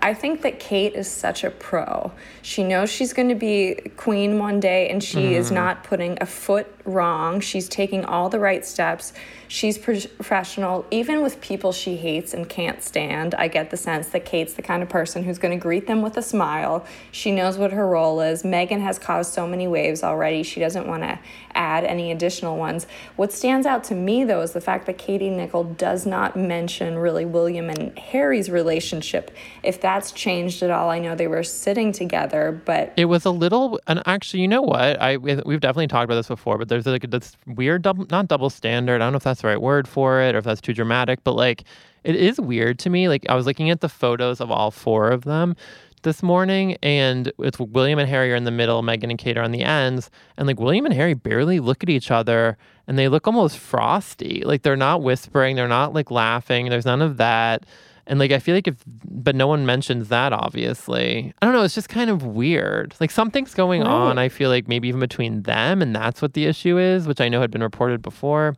I 0.00 0.14
think 0.14 0.42
that 0.42 0.58
Kate 0.60 0.94
is 0.94 1.10
such 1.10 1.44
a 1.44 1.50
pro. 1.50 2.12
She 2.42 2.62
knows 2.62 2.90
she's 2.90 3.12
going 3.12 3.28
to 3.28 3.34
be 3.34 3.74
queen 3.96 4.38
one 4.38 4.60
day 4.60 4.88
and 4.88 5.02
she 5.02 5.18
mm. 5.18 5.32
is 5.32 5.46
mm-hmm. 5.46 5.56
not 5.56 5.84
putting 5.84 6.16
a 6.20 6.26
foot 6.26 6.73
wrong. 6.84 7.40
She's 7.40 7.68
taking 7.68 8.04
all 8.04 8.28
the 8.28 8.38
right 8.38 8.64
steps. 8.64 9.12
She's 9.48 9.78
professional, 9.78 10.84
even 10.90 11.22
with 11.22 11.40
people 11.40 11.72
she 11.72 11.96
hates 11.96 12.34
and 12.34 12.48
can't 12.48 12.82
stand. 12.82 13.34
I 13.34 13.48
get 13.48 13.70
the 13.70 13.76
sense 13.76 14.08
that 14.08 14.24
Kate's 14.24 14.54
the 14.54 14.62
kind 14.62 14.82
of 14.82 14.88
person 14.88 15.22
who's 15.22 15.38
going 15.38 15.56
to 15.56 15.62
greet 15.62 15.86
them 15.86 16.02
with 16.02 16.16
a 16.16 16.22
smile. 16.22 16.84
She 17.12 17.30
knows 17.30 17.56
what 17.56 17.72
her 17.72 17.86
role 17.86 18.20
is. 18.20 18.42
Meghan 18.42 18.80
has 18.80 18.98
caused 18.98 19.32
so 19.32 19.46
many 19.46 19.68
waves 19.68 20.02
already. 20.02 20.42
She 20.42 20.60
doesn't 20.60 20.86
want 20.86 21.02
to 21.02 21.18
add 21.54 21.84
any 21.84 22.10
additional 22.10 22.56
ones. 22.56 22.86
What 23.16 23.32
stands 23.32 23.66
out 23.66 23.84
to 23.84 23.94
me, 23.94 24.24
though, 24.24 24.40
is 24.40 24.52
the 24.52 24.60
fact 24.60 24.86
that 24.86 24.98
Katie 24.98 25.30
Nicholl 25.30 25.76
does 25.76 26.04
not 26.04 26.36
mention 26.36 26.98
really 26.98 27.24
William 27.24 27.70
and 27.70 27.96
Harry's 27.98 28.50
relationship. 28.50 29.30
If 29.62 29.80
that's 29.80 30.10
changed 30.10 30.62
at 30.62 30.70
all, 30.70 30.90
I 30.90 30.98
know 30.98 31.14
they 31.14 31.28
were 31.28 31.44
sitting 31.44 31.92
together, 31.92 32.60
but 32.64 32.92
it 32.96 33.04
was 33.04 33.24
a 33.24 33.30
little. 33.30 33.78
And 33.86 34.02
actually, 34.06 34.40
you 34.40 34.48
know 34.48 34.62
what? 34.62 35.00
I 35.00 35.16
we've 35.16 35.60
definitely 35.60 35.88
talked 35.88 36.04
about 36.04 36.16
this 36.16 36.28
before, 36.28 36.58
but 36.58 36.68
there's 36.74 36.86
like 36.86 37.10
this 37.10 37.36
weird 37.46 37.82
double, 37.82 38.06
not 38.10 38.28
double 38.28 38.50
standard. 38.50 39.00
I 39.00 39.06
don't 39.06 39.12
know 39.12 39.18
if 39.18 39.22
that's 39.24 39.42
the 39.42 39.48
right 39.48 39.60
word 39.60 39.86
for 39.86 40.20
it 40.20 40.34
or 40.34 40.38
if 40.38 40.44
that's 40.44 40.60
too 40.60 40.74
dramatic, 40.74 41.22
but 41.24 41.32
like 41.32 41.64
it 42.02 42.16
is 42.16 42.40
weird 42.40 42.78
to 42.80 42.90
me. 42.90 43.08
Like 43.08 43.26
I 43.28 43.34
was 43.34 43.46
looking 43.46 43.70
at 43.70 43.80
the 43.80 43.88
photos 43.88 44.40
of 44.40 44.50
all 44.50 44.70
four 44.70 45.10
of 45.10 45.24
them 45.24 45.56
this 46.02 46.22
morning, 46.22 46.76
and 46.82 47.32
it's 47.38 47.58
William 47.58 47.98
and 47.98 48.08
Harry 48.08 48.32
are 48.32 48.36
in 48.36 48.44
the 48.44 48.50
middle, 48.50 48.82
Meghan 48.82 49.10
and 49.10 49.18
Kate 49.18 49.38
are 49.38 49.42
on 49.42 49.52
the 49.52 49.62
ends, 49.62 50.10
and 50.36 50.46
like 50.46 50.60
William 50.60 50.84
and 50.84 50.94
Harry 50.94 51.14
barely 51.14 51.60
look 51.60 51.82
at 51.82 51.88
each 51.88 52.10
other, 52.10 52.58
and 52.86 52.98
they 52.98 53.08
look 53.08 53.26
almost 53.26 53.56
frosty. 53.56 54.42
Like 54.44 54.62
they're 54.62 54.76
not 54.76 55.02
whispering, 55.02 55.56
they're 55.56 55.68
not 55.68 55.94
like 55.94 56.10
laughing. 56.10 56.68
There's 56.68 56.84
none 56.84 57.02
of 57.02 57.16
that. 57.16 57.64
And 58.06 58.18
like 58.18 58.32
I 58.32 58.38
feel 58.38 58.54
like 58.54 58.68
if 58.68 58.76
but 58.86 59.34
no 59.34 59.46
one 59.46 59.64
mentions 59.64 60.08
that 60.08 60.32
obviously. 60.32 61.32
I 61.40 61.46
don't 61.46 61.54
know, 61.54 61.62
it's 61.62 61.74
just 61.74 61.88
kind 61.88 62.10
of 62.10 62.22
weird. 62.24 62.94
Like 63.00 63.10
something's 63.10 63.54
going 63.54 63.80
Right. 63.80 63.88
on, 63.90 64.18
I 64.18 64.28
feel 64.28 64.50
like 64.50 64.68
maybe 64.68 64.88
even 64.88 65.00
between 65.00 65.42
them 65.42 65.80
and 65.80 65.94
that's 65.96 66.20
what 66.20 66.34
the 66.34 66.44
issue 66.46 66.78
is, 66.78 67.06
which 67.06 67.20
I 67.20 67.28
know 67.28 67.40
had 67.40 67.50
been 67.50 67.62
reported 67.62 68.02
before. 68.02 68.56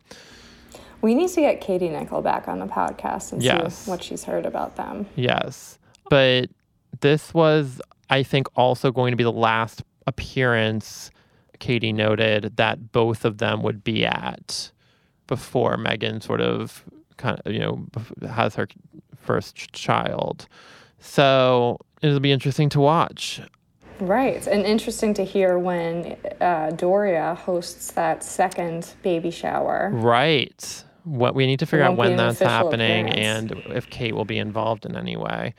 We 1.02 1.14
need 1.14 1.28
to 1.30 1.40
get 1.40 1.60
Katie 1.60 1.88
Nicholl 1.88 2.22
back 2.24 2.48
on 2.48 2.58
the 2.58 2.66
podcast 2.66 3.32
and 3.32 3.42
Yes. 3.42 3.78
see 3.78 3.90
what 3.90 4.02
she's 4.02 4.24
heard 4.24 4.46
about 4.46 4.76
them. 4.76 5.06
Yes. 5.14 5.78
But 6.10 6.48
this 7.00 7.32
was, 7.34 7.80
I 8.10 8.22
think, 8.22 8.48
also 8.56 8.90
going 8.90 9.12
to 9.12 9.16
be 9.16 9.22
the 9.24 9.30
last 9.32 9.84
appearance 10.06 11.10
Katie 11.58 11.92
noted 11.92 12.56
that 12.56 12.92
both 12.92 13.24
of 13.24 13.38
them 13.38 13.62
would 13.62 13.82
be 13.84 14.04
at 14.04 14.70
before 15.26 15.76
Meghan 15.76 16.22
sort 16.22 16.40
of 16.40 16.84
kind 17.16 17.40
of, 17.44 17.52
you 17.52 17.58
know, 17.60 17.86
has 18.28 18.54
her 18.56 18.68
first 19.26 19.72
child. 19.72 20.46
So 20.98 21.78
it'll 22.02 22.20
be 22.20 22.32
interesting 22.32 22.68
to 22.70 22.80
watch. 22.80 23.40
Right. 24.00 24.46
And 24.46 24.64
interesting 24.64 25.14
to 25.14 25.24
hear 25.24 25.58
when 25.58 26.16
uh, 26.40 26.70
Doria 26.70 27.34
hosts 27.34 27.92
that 27.92 28.22
second 28.22 28.94
baby 29.02 29.30
shower. 29.30 29.90
Right. 29.92 30.84
What 31.04 31.34
we 31.34 31.46
need 31.46 31.60
to 31.60 31.66
figure 31.66 31.84
out 31.84 31.96
when 31.96 32.16
that's 32.16 32.40
happening 32.40 33.08
appearance. 33.08 33.52
and 33.52 33.76
if 33.76 33.88
Kate 33.90 34.14
will 34.14 34.24
be 34.24 34.38
involved 34.38 34.84
in 34.84 34.96
any 34.96 35.16
way. 35.16 35.54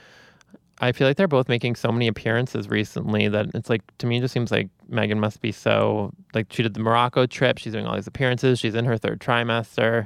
I 0.80 0.92
feel 0.92 1.08
like 1.08 1.18
they're 1.18 1.28
both 1.28 1.50
making 1.50 1.76
so 1.76 1.92
many 1.92 2.08
appearances 2.08 2.70
recently 2.70 3.28
that 3.30 3.48
it's 3.56 3.70
like 3.70 3.82
to 3.98 4.06
me 4.06 4.18
it 4.18 4.22
just 4.22 4.34
seems 4.34 4.52
like 4.52 4.70
Meghan 4.92 5.18
must 5.18 5.42
be 5.42 5.52
so 5.52 6.12
like 6.36 6.54
she 6.54 6.62
did 6.62 6.76
the 6.76 6.82
Morocco 6.82 7.26
trip, 7.26 7.58
she's 7.58 7.74
doing 7.74 7.88
all 7.88 7.96
these 7.96 8.06
appearances, 8.06 8.60
she's 8.60 8.76
in 8.76 8.86
her 8.86 8.98
third 8.98 9.20
trimester. 9.20 10.06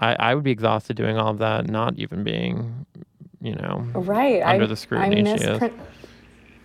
I, 0.00 0.16
I 0.18 0.34
would 0.34 0.44
be 0.44 0.50
exhausted 0.50 0.96
doing 0.96 1.16
all 1.16 1.30
of 1.30 1.38
that, 1.38 1.68
not 1.68 1.96
even 1.96 2.24
being, 2.24 2.86
you 3.40 3.54
know, 3.54 3.86
Right. 3.94 4.42
under 4.42 4.64
I, 4.64 4.66
the 4.66 4.76
scrutiny 4.76 5.20
I 5.20 5.22
miss 5.22 5.42
she 5.42 5.48
is. 5.48 5.58
Prin- 5.58 5.80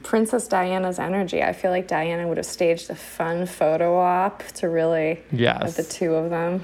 Princess 0.04 0.48
Diana's 0.48 0.98
energy. 1.00 1.44
I 1.44 1.54
feel 1.54 1.72
like 1.72 1.88
Diana 1.88 2.28
would 2.28 2.38
have 2.38 2.46
staged 2.46 2.90
a 2.90 2.96
fun 2.96 3.46
photo 3.46 3.96
op 3.98 4.44
to 4.56 4.68
really 4.68 5.22
yes. 5.32 5.76
the 5.78 5.84
two 5.84 6.16
of 6.16 6.30
them. 6.30 6.64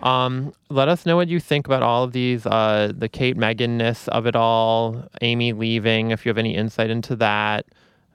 Um, 0.00 0.52
let 0.68 0.88
us 0.88 1.06
know 1.06 1.14
what 1.14 1.28
you 1.28 1.38
think 1.38 1.66
about 1.66 1.84
all 1.84 2.02
of 2.02 2.10
these, 2.12 2.44
uh, 2.44 2.90
the 2.92 3.08
Kate 3.08 3.36
Meghanness 3.36 4.08
of 4.08 4.26
it 4.26 4.34
all, 4.34 5.04
Amy 5.20 5.52
leaving, 5.52 6.10
if 6.10 6.26
you 6.26 6.30
have 6.30 6.38
any 6.38 6.56
insight 6.56 6.90
into 6.90 7.14
that, 7.16 7.66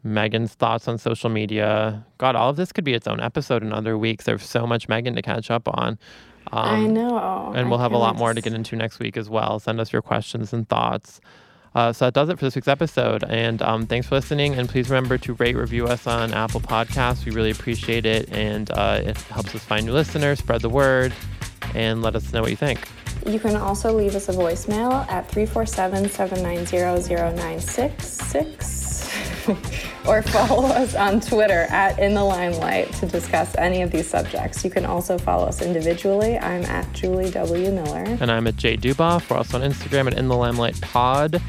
Meghan's 0.06 0.54
thoughts 0.54 0.90
on 0.90 0.98
social 0.98 1.30
media. 1.30 2.06
God, 2.18 2.36
all 2.36 2.50
of 2.50 2.58
this 2.58 2.74
could 2.74 2.84
be 2.84 2.94
its 2.94 3.08
own 3.08 3.22
episode 3.22 3.64
in 3.64 3.72
other 3.72 3.98
weeks. 3.98 4.26
There's 4.26 4.44
so 4.44 4.68
much 4.68 4.90
Megan 4.90 5.16
to 5.16 5.22
catch 5.22 5.50
up 5.50 5.68
on. 5.78 5.98
Um, 6.52 6.86
I 6.86 6.88
know. 6.88 7.54
and 7.56 7.70
we'll 7.70 7.80
have 7.80 7.92
a 7.92 7.98
lot 7.98 8.16
more 8.16 8.34
to 8.34 8.42
get 8.42 8.54
into 8.54 8.76
next 8.76 9.00
week 9.00 9.18
as 9.18 9.30
well. 9.30 9.60
Send 9.60 9.80
us 9.80 9.92
your 9.92 10.02
questions 10.02 10.54
and 10.54 10.68
thoughts. 10.68 11.20
Uh, 11.76 11.94
so 11.94 12.06
that 12.06 12.14
does 12.14 12.30
it 12.30 12.40
for 12.40 12.46
this 12.46 12.56
week's 12.56 12.68
episode. 12.68 13.24
And 13.24 13.62
um, 13.62 13.86
thanks 13.86 14.08
for 14.08 14.16
listening. 14.16 14.56
And 14.56 14.68
please 14.68 14.90
remember 14.90 15.18
to 15.20 15.34
rate, 15.34 15.56
review 15.56 15.86
us 15.86 16.08
on 16.08 16.34
Apple 16.34 16.60
Podcasts. 16.60 17.24
We 17.26 17.32
really 17.32 17.52
appreciate 17.52 18.06
it. 18.06 18.32
And 18.32 18.72
uh, 18.72 19.02
it 19.04 19.18
helps 19.24 19.54
us 19.54 19.64
find 19.64 19.86
new 19.86 19.94
listeners, 19.94 20.40
spread 20.40 20.62
the 20.62 20.70
word, 20.70 21.14
and 21.76 22.02
let 22.02 22.16
us 22.16 22.34
know 22.34 22.42
what 22.42 22.50
you 22.50 22.58
think. 22.58 22.88
You 23.28 23.40
can 23.40 23.56
also 23.56 23.94
leave 23.94 24.16
us 24.16 24.30
a 24.30 24.34
voicemail 24.34 25.08
at 25.08 25.30
347 25.30 26.10
790 26.10 26.78
0966 27.36 28.87
or 30.08 30.22
follow 30.22 30.68
us 30.68 30.96
on 30.96 31.20
Twitter 31.20 31.68
at 31.70 31.98
In 32.00 32.14
the 32.14 32.24
Limelight 32.24 32.92
to 32.94 33.06
discuss 33.06 33.56
any 33.58 33.82
of 33.82 33.92
these 33.92 34.08
subjects. 34.08 34.64
You 34.64 34.70
can 34.70 34.86
also 34.86 35.18
follow 35.18 35.48
us 35.48 35.62
individually. 35.62 36.38
I'm 36.38 36.64
at 36.66 36.92
Julie 36.94 37.32
W. 37.32 37.72
Miller. 37.72 38.04
And 38.20 38.32
I'm 38.32 38.48
at 38.48 38.58
Jay 38.58 38.78
Duboff. 38.78 39.30
We're 39.30 39.38
also 39.38 39.62
on 39.62 39.70
Instagram 39.70 40.08
at 40.08 40.18
In 40.18 40.28
the 40.28 40.36
Limelight 40.36 40.80
Pod. 40.82 41.42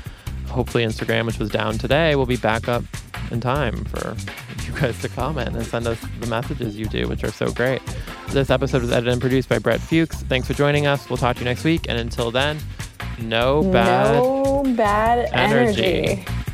Hopefully, 0.49 0.85
Instagram, 0.85 1.27
which 1.27 1.39
was 1.39 1.51
down 1.51 1.77
today, 1.77 2.17
will 2.17 2.27
be 2.27 2.37
back 2.37 2.69
up 2.69 2.85
in 3.31 3.41
time 3.41 3.85
for 3.85 4.17
you 4.65 4.73
guys 4.81 4.99
to 5.01 5.09
comment 5.09 5.55
and 5.55 5.67
send 5.67 5.87
us 5.87 5.99
the 6.21 6.27
messages 6.27 6.77
you 6.77 6.87
do, 6.87 7.07
which 7.09 7.25
are 7.25 7.33
so 7.33 7.53
great. 7.53 7.83
This 8.31 8.51
episode 8.51 8.83
was 8.83 8.91
edited 8.91 9.13
and 9.13 9.21
produced 9.21 9.49
by 9.49 9.59
Brett 9.59 9.81
Fuchs. 9.81 10.23
Thanks 10.23 10.47
for 10.47 10.55
joining 10.55 10.87
us. 10.87 11.09
We'll 11.11 11.17
talk 11.17 11.37
to 11.37 11.41
you 11.41 11.45
next 11.45 11.65
week. 11.65 11.87
And 11.89 11.99
until 11.99 12.31
then, 12.31 12.59
no 13.21 13.63
bad 13.73 14.23
no 14.23 14.63
bad 14.77 15.31
energy. 15.33 15.85
energy. 15.85 16.48